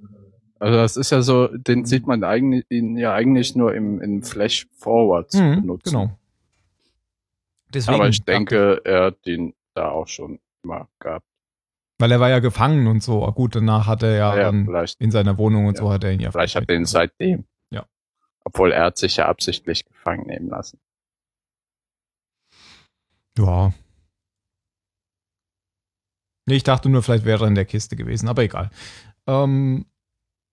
[0.60, 4.24] Also das ist ja so, den sieht man eigentlich, ihn ja eigentlich nur im, im
[4.24, 5.84] Flash Forward Mhm, benutzen.
[5.92, 6.20] genau.
[7.74, 11.26] Deswegen, Aber ich denke, er hat den da auch schon immer gehabt.
[12.00, 13.26] Weil er war ja gefangen und so.
[13.26, 15.82] Ah, Gut, danach hat er ja, Ja, dann vielleicht, in seiner Wohnung und Ja.
[15.84, 17.46] so hat er ihn ja vielleicht hat er ihn seitdem.
[17.72, 17.86] Ja.
[18.46, 20.80] Obwohl er hat sich ja absichtlich gefangen nehmen lassen.
[23.38, 23.74] Ja.
[26.48, 28.70] Nee, ich dachte nur, vielleicht wäre er in der Kiste gewesen, aber egal.
[29.28, 29.86] Ähm,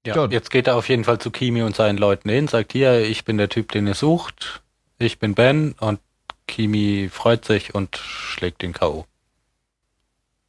[0.07, 0.27] Ja, Ja.
[0.31, 3.25] jetzt geht er auf jeden Fall zu Kimi und seinen Leuten hin, sagt hier, ich
[3.25, 4.63] bin der Typ, den ihr sucht,
[4.99, 6.01] ich bin Ben und
[6.47, 9.07] Kimi freut sich und schlägt den K.O.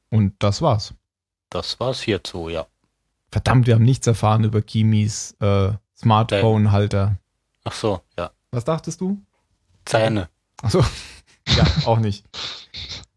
[0.10, 0.94] und das war's.
[1.50, 2.66] Das war's hierzu, ja.
[3.32, 7.18] Verdammt, wir haben nichts erfahren über Kimis äh, Smartphone-Halter.
[7.64, 8.32] Ach so, ja.
[8.52, 9.22] Was dachtest du?
[9.86, 10.30] Zähne.
[10.62, 10.84] Achso.
[11.58, 12.26] Ja, auch nicht.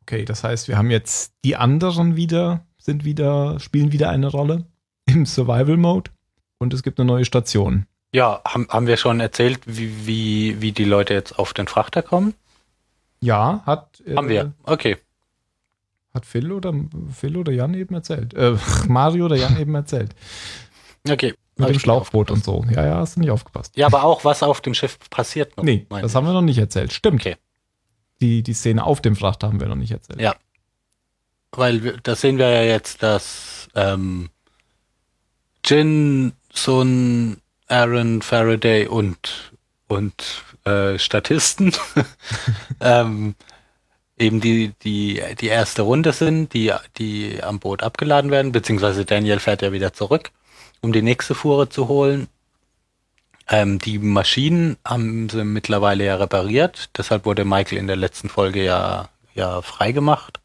[0.03, 4.64] Okay, das heißt, wir haben jetzt die anderen wieder, sind wieder, spielen wieder eine Rolle
[5.07, 6.11] im Survival-Mode
[6.59, 7.86] und es gibt eine neue Station.
[8.12, 12.02] Ja, haben, haben wir schon erzählt, wie, wie, wie die Leute jetzt auf den Frachter
[12.02, 12.34] kommen?
[13.20, 14.52] Ja, hat, äh, Haben wir.
[14.64, 14.96] Okay.
[16.14, 16.72] hat Phil oder
[17.12, 18.34] Phil oder Jan eben erzählt.
[18.34, 18.57] Äh,
[18.88, 20.14] Mario oder Jan eben erzählt.
[21.09, 21.34] Okay.
[21.59, 22.64] Mit dem Schlauchboot und so.
[22.70, 23.76] Ja, ja, hast du nicht aufgepasst.
[23.76, 25.64] Ja, aber auch, was auf dem Schiff passiert noch.
[25.64, 26.92] Nee, das haben wir noch nicht erzählt.
[26.92, 27.22] Stimmt.
[27.22, 27.36] Okay.
[28.20, 30.20] Die, die Szene auf dem Frachter haben wir noch nicht erzählt.
[30.20, 30.36] Ja.
[31.52, 34.28] Weil da sehen wir ja jetzt, dass ähm,
[35.64, 39.52] Jin, Sun, Aaron, Faraday und
[39.88, 41.72] und äh, Statisten
[42.80, 43.34] ähm,
[44.18, 49.38] eben die die die erste Runde sind, die die am Boot abgeladen werden, beziehungsweise Daniel
[49.38, 50.30] fährt ja wieder zurück,
[50.80, 52.28] um die nächste Fuhre zu holen.
[53.48, 58.64] Ähm, die Maschinen haben sie mittlerweile ja repariert, deshalb wurde Michael in der letzten Folge
[58.64, 60.40] ja ja freigemacht.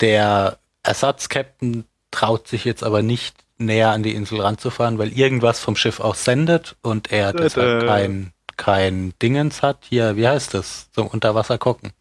[0.00, 5.76] Der Ersatzkapitän traut sich jetzt aber nicht näher an die Insel ranzufahren, weil irgendwas vom
[5.76, 9.78] Schiff aus sendet und er Dö, deshalb kein, kein Dingens hat.
[9.88, 10.90] Hier, wie heißt das?
[10.92, 11.92] Zum Unterwasser gucken.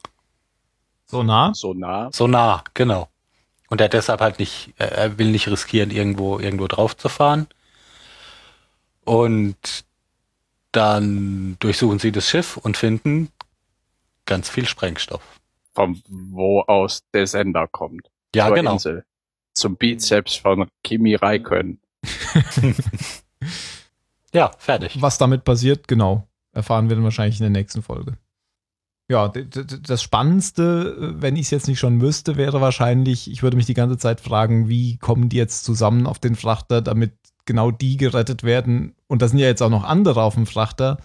[1.08, 1.54] So nah?
[1.54, 2.10] So nah.
[2.14, 3.10] So nah, genau.
[3.70, 7.47] Und er deshalb halt nicht, er- er will nicht riskieren, irgendwo, irgendwo drauf zu fahren.
[9.04, 9.86] Und
[10.72, 13.30] dann durchsuchen sie das Schiff und finden
[14.26, 15.22] ganz viel Sprengstoff.
[15.74, 18.10] Von wo aus der Sender kommt.
[18.36, 18.74] Ja, Zur genau.
[18.74, 19.06] Insel.
[19.54, 21.80] Zum Bizeps von Kimi Raikön.
[24.34, 25.02] Ja, fertig.
[25.02, 28.14] Was damit passiert, genau, erfahren wir dann wahrscheinlich in der nächsten Folge.
[29.10, 33.66] Ja, das Spannendste, wenn ich es jetzt nicht schon wüsste, wäre wahrscheinlich, ich würde mich
[33.66, 37.12] die ganze Zeit fragen, wie kommen die jetzt zusammen auf den Frachter, damit
[37.45, 38.95] genau die gerettet werden.
[39.08, 40.97] Und da sind ja jetzt auch noch andere auf dem Frachter,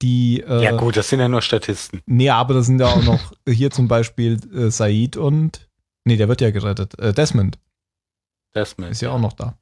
[0.00, 0.40] die.
[0.40, 2.00] Äh, Ja gut, das sind ja nur Statisten.
[2.06, 5.68] Nee, aber da sind ja auch noch hier zum Beispiel äh, Said und.
[6.04, 6.98] Nee, der wird ja gerettet.
[6.98, 7.58] Äh, Desmond
[8.54, 8.90] Desmond.
[8.92, 9.56] ist ja auch noch da.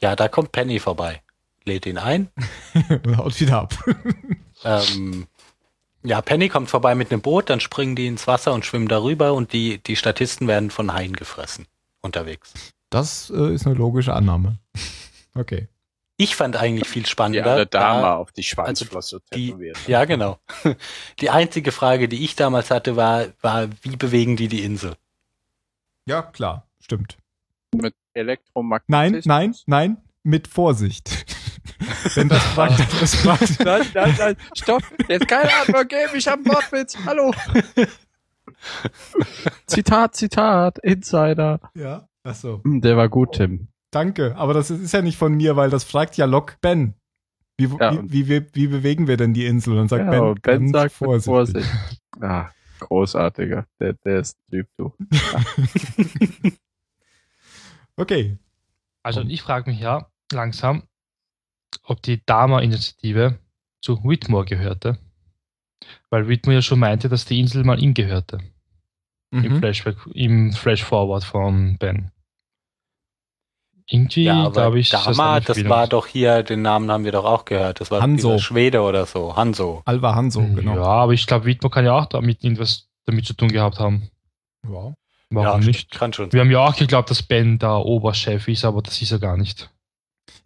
[0.00, 1.22] Ja, da kommt Penny vorbei.
[1.64, 2.30] Lädt ihn ein.
[3.04, 3.74] und haut wieder ab.
[4.64, 5.28] Ähm,
[6.02, 9.32] ja, Penny kommt vorbei mit einem Boot, dann springen die ins Wasser und schwimmen darüber
[9.34, 11.66] und die, die Statisten werden von Haien gefressen
[12.00, 12.52] unterwegs.
[12.90, 14.58] Das äh, ist eine logische Annahme.
[15.34, 15.68] Okay.
[16.16, 17.52] Ich fand eigentlich viel Die spannender.
[17.54, 19.78] eine Dame da- auf die Schwanzflosse die- tätowiert.
[19.86, 20.40] ja, genau.
[21.20, 24.96] Die einzige Frage, die ich damals hatte, war, war, wie bewegen die die Insel?
[26.06, 27.16] Ja, klar, stimmt.
[27.72, 29.26] Mit Elektromagnetismus.
[29.26, 31.26] Nein, nein, nein, mit Vorsicht.
[32.14, 33.64] Wenn das fragt, das fragt.
[33.64, 34.82] Nein, nein, nein, stopp.
[35.08, 36.96] Jetzt keine Antwort geben, ich habe einen Wortwitz.
[37.04, 37.32] Hallo.
[39.66, 41.60] Zitat, Zitat, Insider.
[41.74, 42.60] Ja, achso.
[42.64, 43.68] Der war gut, Tim.
[43.90, 46.94] Danke, aber das ist ja nicht von mir, weil das fragt ja Lok Ben.
[47.56, 49.72] Wie, Ja, wie, wie, wie, bewegen wir denn die Insel?
[49.72, 51.64] Und dann sagt Ja, Ben, und Ben sagt vorsichtig.
[51.64, 51.70] Vorsicht.
[52.20, 52.50] Ah,
[52.80, 53.66] großartiger.
[53.80, 54.92] Der, der ist Typ, du.
[57.98, 58.38] Okay.
[59.02, 60.84] Also ich frage mich ja langsam,
[61.84, 63.38] ob die Dama-Initiative
[63.82, 64.98] zu Whitmore gehörte.
[66.10, 68.38] Weil Whitmore ja schon meinte, dass die Insel mal ihm gehörte.
[69.30, 69.58] Im Mhm.
[69.58, 72.10] Flashback, im Flash-Forward von Ben.
[73.86, 75.70] Irgendwie Ja, glaube ich, Dama, das Verbindung.
[75.70, 77.80] war doch hier, den Namen haben wir doch auch gehört.
[77.80, 78.38] Das war Hanso.
[78.38, 79.34] Schwede oder so.
[79.34, 79.82] Hanso.
[79.86, 80.76] Alva Hanso, genau.
[80.76, 84.10] Ja, aber ich glaube, Whitmore kann ja auch damit irgendwas damit zu tun gehabt haben.
[84.68, 84.94] Ja.
[85.30, 85.90] Warum ja, nicht?
[85.90, 86.32] Kann schon.
[86.32, 89.36] Wir haben ja auch geglaubt, dass Ben der Oberchef ist, aber das ist er gar
[89.36, 89.70] nicht.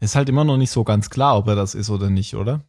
[0.01, 2.65] Ist halt immer noch nicht so ganz klar, ob er das ist oder nicht, oder?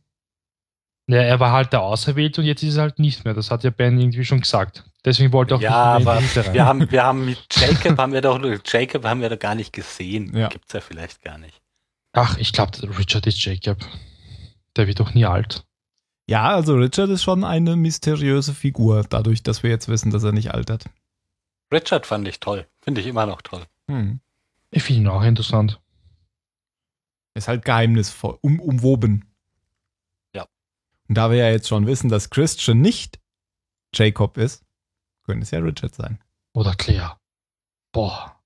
[1.09, 3.33] Ja, er war halt der Auserwählte und jetzt ist er halt nicht mehr.
[3.33, 4.85] Das hat ja Ben irgendwie schon gesagt.
[5.03, 6.53] Deswegen wollte er auch Ja, nicht mehr aber rein.
[6.53, 9.73] wir haben, wir haben mit Jacob haben wir doch, Jacob haben wir doch gar nicht
[9.73, 10.35] gesehen.
[10.37, 10.47] Ja.
[10.47, 11.61] Gibt's ja vielleicht gar nicht.
[12.13, 13.79] Ach, ich glaube, Richard ist Jacob.
[14.77, 15.65] Der wird doch nie alt.
[16.29, 20.31] Ja, also Richard ist schon eine mysteriöse Figur, dadurch, dass wir jetzt wissen, dass er
[20.31, 20.85] nicht altert.
[21.73, 22.67] Richard fand ich toll.
[22.81, 23.65] Finde ich immer noch toll.
[23.89, 24.19] Hm.
[24.71, 25.81] Ich finde ihn auch interessant.
[27.35, 29.25] Ist halt geheimnisvoll, um, umwoben.
[30.35, 30.45] Ja.
[31.09, 33.19] Und da wir ja jetzt schon wissen, dass Christian nicht
[33.93, 34.63] Jacob ist,
[35.23, 36.19] könnte es ja Richard sein.
[36.53, 37.17] Oder Claire.
[37.91, 38.39] Boah.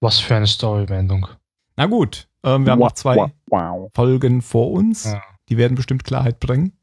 [0.00, 1.28] Was für eine Storywendung.
[1.76, 3.90] Na gut, ähm, wir haben noch zwei Wow, wow.
[3.94, 5.04] Folgen vor uns.
[5.04, 5.22] Ja.
[5.48, 6.76] Die werden bestimmt Klarheit bringen.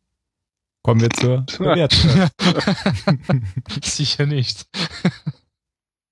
[0.83, 2.29] Kommen wir zur Bewertung.
[3.83, 4.67] Sicher nicht.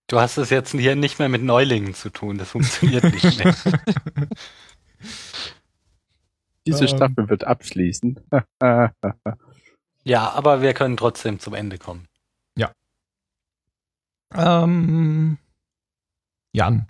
[0.07, 2.37] Du hast es jetzt hier nicht mehr mit Neulingen zu tun.
[2.37, 3.55] Das funktioniert nicht mehr.
[6.65, 6.87] Diese Ähm.
[6.87, 8.19] Staffel wird abschließen.
[10.03, 12.07] Ja, aber wir können trotzdem zum Ende kommen.
[14.33, 15.37] ähm,
[16.53, 16.87] Jan.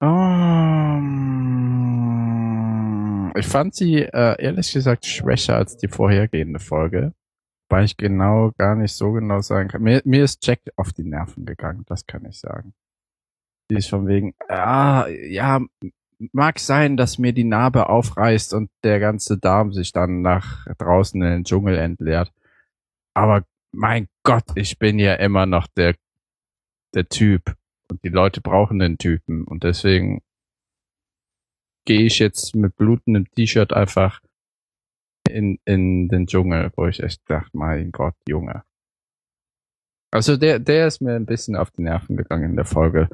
[0.00, 0.08] Ähm,
[3.36, 7.12] ich fand sie äh, ehrlich gesagt schwächer als die vorhergehende Folge,
[7.68, 9.82] weil ich genau gar nicht so genau sagen kann.
[9.82, 12.74] Mir, mir ist Jack auf die Nerven gegangen, das kann ich sagen.
[13.70, 15.60] Die ist von wegen, ah, ja,
[16.32, 21.20] mag sein, dass mir die Narbe aufreißt und der ganze Darm sich dann nach draußen
[21.20, 22.32] in den Dschungel entleert.
[23.14, 25.94] Aber mein Gott, ich bin ja immer noch der,
[26.94, 27.54] der Typ.
[27.90, 29.44] Und die Leute brauchen den Typen.
[29.44, 30.22] Und deswegen
[31.86, 34.20] gehe ich jetzt mit blutendem T-Shirt einfach
[35.30, 38.62] in, in den Dschungel, wo ich echt dachte, mein Gott, Junge.
[40.10, 43.08] Also der, der ist mir ein bisschen auf die Nerven gegangen in der Folge.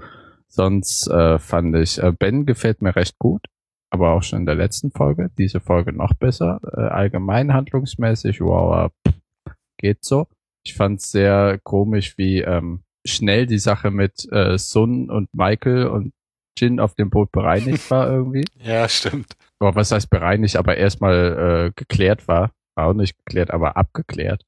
[0.49, 3.45] Sonst äh, fand ich, äh, Ben gefällt mir recht gut,
[3.91, 5.31] aber auch schon in der letzten Folge.
[5.37, 6.61] Diese Folge noch besser.
[6.73, 10.29] Äh, allgemein handlungsmäßig, wow, äh, geht so.
[10.65, 15.89] Ich fand es sehr komisch, wie ähm, schnell die Sache mit äh, Sun und Michael
[15.89, 16.13] und
[16.57, 18.45] Jin auf dem Boot bereinigt war irgendwie.
[18.63, 19.35] Ja, stimmt.
[19.59, 22.53] Boah, was heißt bereinigt, aber erstmal äh, geklärt war.
[22.77, 24.45] War auch nicht geklärt, aber abgeklärt.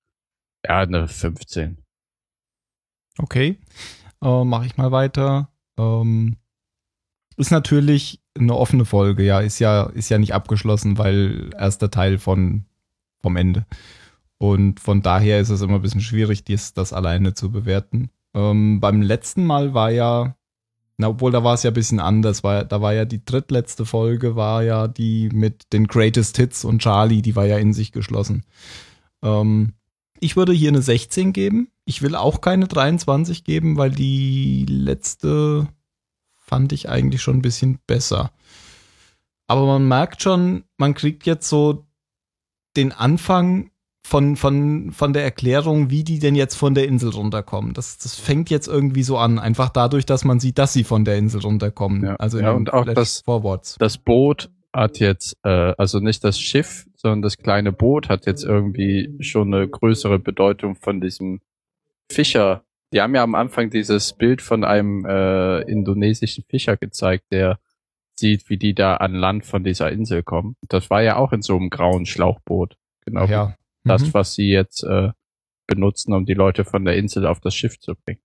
[0.65, 1.79] Ja, eine 15.
[3.19, 3.59] Okay.
[4.23, 5.51] Äh, Mache ich mal weiter.
[5.79, 6.37] Ähm,
[7.37, 9.41] ist natürlich eine offene Folge, ja.
[9.41, 12.65] Ist ja, ist ja nicht abgeschlossen, weil erster Teil von,
[13.23, 13.67] vom Ende.
[14.39, 18.11] Und von daher ist es immer ein bisschen schwierig, dies, das alleine zu bewerten.
[18.35, 20.36] Ähm, beim letzten Mal war ja,
[20.99, 23.85] na, obwohl da war es ja ein bisschen anders, war, da war ja die drittletzte
[23.85, 27.93] Folge, war ja die mit den Greatest Hits und Charlie, die war ja in sich
[27.93, 28.45] geschlossen.
[29.23, 29.75] Ähm,
[30.21, 31.69] ich würde hier eine 16 geben.
[31.85, 35.69] Ich will auch keine 23 geben, weil die letzte
[36.35, 38.33] fand ich eigentlich schon ein bisschen besser.
[39.49, 41.87] Aber man merkt schon, man kriegt jetzt so
[42.77, 43.71] den Anfang
[44.07, 47.75] von, von, von der Erklärung, wie die denn jetzt von der Insel runterkommen.
[47.75, 51.05] Das, das fängt jetzt irgendwie so an, einfach dadurch, dass man sieht, dass sie von
[51.05, 52.05] der Insel runterkommen.
[52.05, 52.15] Ja.
[52.15, 52.95] Also Ja, und auch das-.
[53.79, 58.45] Das Boot hat jetzt, äh, also nicht das Schiff, sondern das kleine Boot hat jetzt
[58.45, 61.41] irgendwie schon eine größere Bedeutung von diesem
[62.09, 62.63] Fischer.
[62.93, 67.59] Die haben ja am Anfang dieses Bild von einem äh, indonesischen Fischer gezeigt, der
[68.15, 70.55] sieht, wie die da an Land von dieser Insel kommen.
[70.69, 72.77] Das war ja auch in so einem grauen Schlauchboot.
[73.05, 73.25] Genau.
[73.25, 73.93] Ach ja.
[73.95, 74.15] Das, Mhm.
[74.15, 75.11] was sie jetzt äh,
[75.67, 78.21] benutzen, um die Leute von der Insel auf das Schiff zu bringen.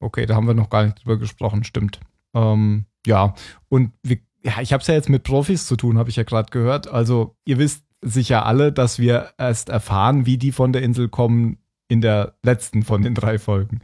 [0.00, 2.00] Okay, da haben wir noch gar nicht drüber gesprochen, stimmt.
[2.34, 3.34] Ähm, ja,
[3.68, 6.24] und wir, ja, ich habe es ja jetzt mit Profis zu tun, habe ich ja
[6.24, 6.88] gerade gehört.
[6.88, 11.58] Also ihr wisst sicher alle, dass wir erst erfahren, wie die von der Insel kommen
[11.88, 13.80] in der letzten von den drei Folgen.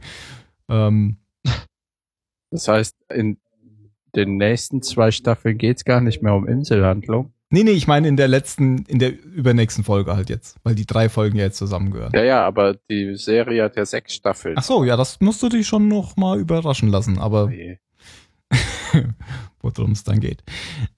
[0.69, 1.17] Ähm,
[2.51, 3.39] Das heißt, in
[4.15, 7.33] den nächsten zwei Staffeln geht's gar nicht mehr um Inselhandlung.
[7.51, 10.85] Nee, nee, ich meine in der letzten, in der übernächsten Folge halt jetzt, weil die
[10.85, 12.11] drei Folgen ja jetzt zusammengehören.
[12.15, 14.55] Ja, ja, aber die Serie hat ja sechs Staffeln.
[14.57, 17.79] Ach so, ja, das musst du dich schon noch mal überraschen lassen, aber Nee.
[19.61, 20.43] worum es dann geht.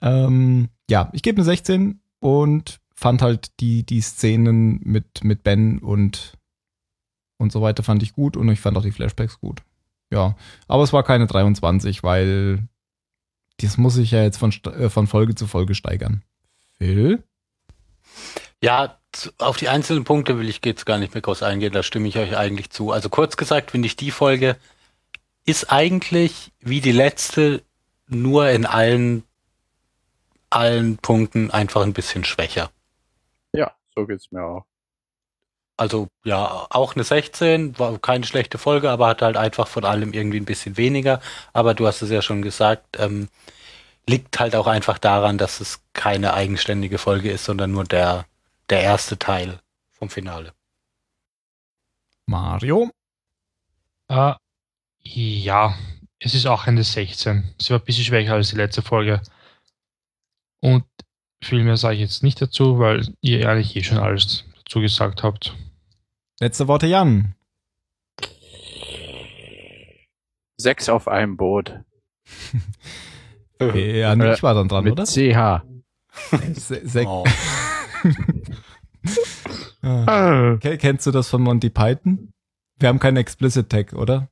[0.02, 5.80] Ähm, ja, ich gebe eine 16 und fand halt die, die Szenen mit, mit Ben
[5.80, 6.34] und,
[7.38, 9.64] und so weiter fand ich gut und ich fand auch die Flashbacks gut.
[10.12, 10.36] Ja,
[10.68, 12.68] aber es war keine 23, weil
[13.58, 16.24] das muss ich ja jetzt von, äh, von Folge zu Folge steigern.
[16.78, 17.24] Phil?
[18.62, 18.98] Ja,
[19.38, 22.18] auf die einzelnen Punkte will ich jetzt gar nicht mehr groß eingehen, da stimme ich
[22.18, 22.92] euch eigentlich zu.
[22.92, 24.58] Also kurz gesagt, finde ich, die Folge
[25.46, 27.64] ist eigentlich wie die letzte
[28.08, 29.24] nur in allen,
[30.50, 32.72] allen Punkten einfach ein bisschen schwächer.
[33.54, 34.66] Ja, so geht's mir auch.
[35.76, 40.14] Also ja, auch eine 16, war keine schlechte Folge, aber hat halt einfach von allem
[40.14, 41.20] irgendwie ein bisschen weniger.
[41.52, 43.28] Aber du hast es ja schon gesagt, ähm,
[44.08, 48.26] liegt halt auch einfach daran, dass es keine eigenständige Folge ist, sondern nur der,
[48.70, 49.60] der erste Teil
[49.92, 50.54] vom Finale.
[52.26, 52.92] Mario?
[54.10, 54.34] Äh,
[55.02, 55.78] ja,
[56.20, 57.56] es ist auch eine 16.
[57.60, 59.22] Sie war ein bisschen schwächer als die letzte Folge.
[60.62, 60.86] Und
[61.44, 65.24] viel mehr sage ich jetzt nicht dazu, weil ihr eigentlich eh schon alles dazu gesagt
[65.24, 65.56] habt.
[66.40, 67.36] Letzte Worte, Jan.
[70.58, 71.80] Sechs auf einem Boot.
[73.60, 75.06] Ja, ich war dann dran, Mit oder?
[75.06, 75.64] CH.
[76.54, 77.24] Se Oh.
[79.82, 80.56] Ah.
[80.62, 82.32] Ke- Kennst du das von Monty Python?
[82.80, 84.30] Wir haben keinen Explicit Tag, oder?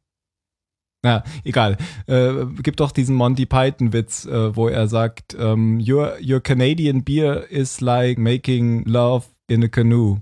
[1.03, 1.77] Na, egal.
[2.07, 7.49] Äh, gibt doch diesen Monty Python-Witz, äh, wo er sagt, ähm, your, your Canadian beer
[7.49, 10.21] is like making love in a canoe.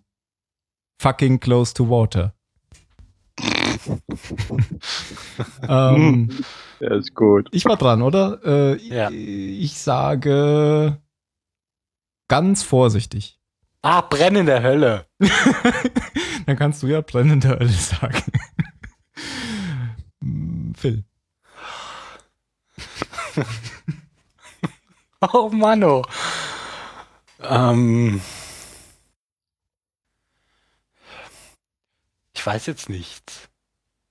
[1.01, 2.33] Fucking close to water.
[5.67, 6.29] ähm,
[6.79, 7.49] Ja, ist gut.
[7.51, 8.39] ich war dran, oder?
[8.45, 9.09] Äh, Ja.
[9.11, 11.01] Ich sage
[12.27, 13.39] ganz vorsichtig.
[13.81, 15.05] Ah, brennende Hölle.
[16.45, 18.23] Dann kannst du ja brennende Hölle sagen.
[20.75, 21.03] Phil.
[25.21, 26.01] Oh Mann, oh.
[27.41, 28.21] Ähm,
[32.33, 33.48] ich weiß jetzt nichts.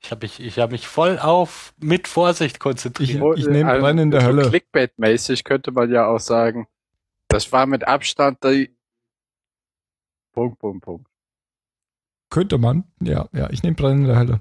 [0.09, 3.23] Ich habe mich, ich hab mich voll auf mit Vorsicht konzentriert.
[3.37, 4.49] Ich nehm Also, brennende so Hölle.
[4.49, 6.67] Clickbait-mäßig könnte man ja auch sagen,
[7.29, 8.75] das war mit Abstand die
[10.33, 11.07] Punkt, Punkt, Punkt.
[12.31, 12.85] Könnte man.
[13.03, 14.41] Ja, ja, ich nehme brennende Hölle.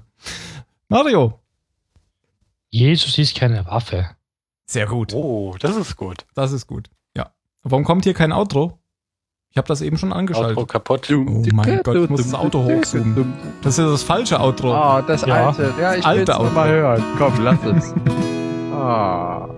[0.88, 1.38] Mario.
[2.70, 4.16] Jesus ist keine Waffe.
[4.64, 5.12] Sehr gut.
[5.12, 6.24] Oh, das ist gut.
[6.34, 6.88] Das ist gut.
[7.14, 7.34] Ja.
[7.62, 8.77] Warum kommt hier kein Outro?
[9.58, 10.56] Ich habe das eben schon angeschaltet.
[10.56, 11.10] Outro kaputt.
[11.10, 13.34] Oh mein Gott, ich muss das Auto hochzoomen.
[13.60, 14.70] Das ist das falsche Outro.
[14.72, 15.48] Oh, das Ja.
[15.48, 15.74] alte.
[15.80, 16.70] Ja, ich will's noch mal Auto.
[16.70, 17.02] hören.
[17.18, 17.94] Komm, lass es.
[18.72, 19.48] Ah.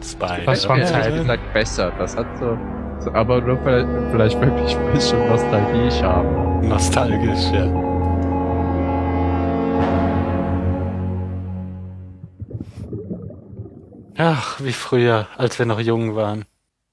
[0.00, 0.44] Zwei.
[0.46, 0.80] Das Zeiten.
[0.80, 1.92] ehrlich gesagt besser.
[1.98, 2.56] Das hat so,
[3.00, 6.26] so aber nur vielleicht, vielleicht wirklich ein bisschen Nostalgie ich habe.
[6.66, 7.66] Nostalgisch, ja.
[14.16, 16.46] Ach, wie früher, als wir noch jung waren.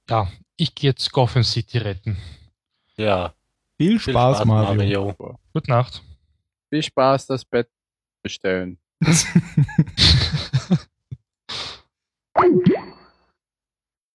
[0.09, 0.27] Ja,
[0.57, 2.17] ich gehe jetzt Gotham City retten.
[2.95, 3.33] Ja.
[3.77, 5.13] Viel Viel Spaß, Mario.
[5.53, 6.01] Gute Nacht.
[6.69, 7.69] Viel Spaß, das Bett
[8.21, 8.77] bestellen.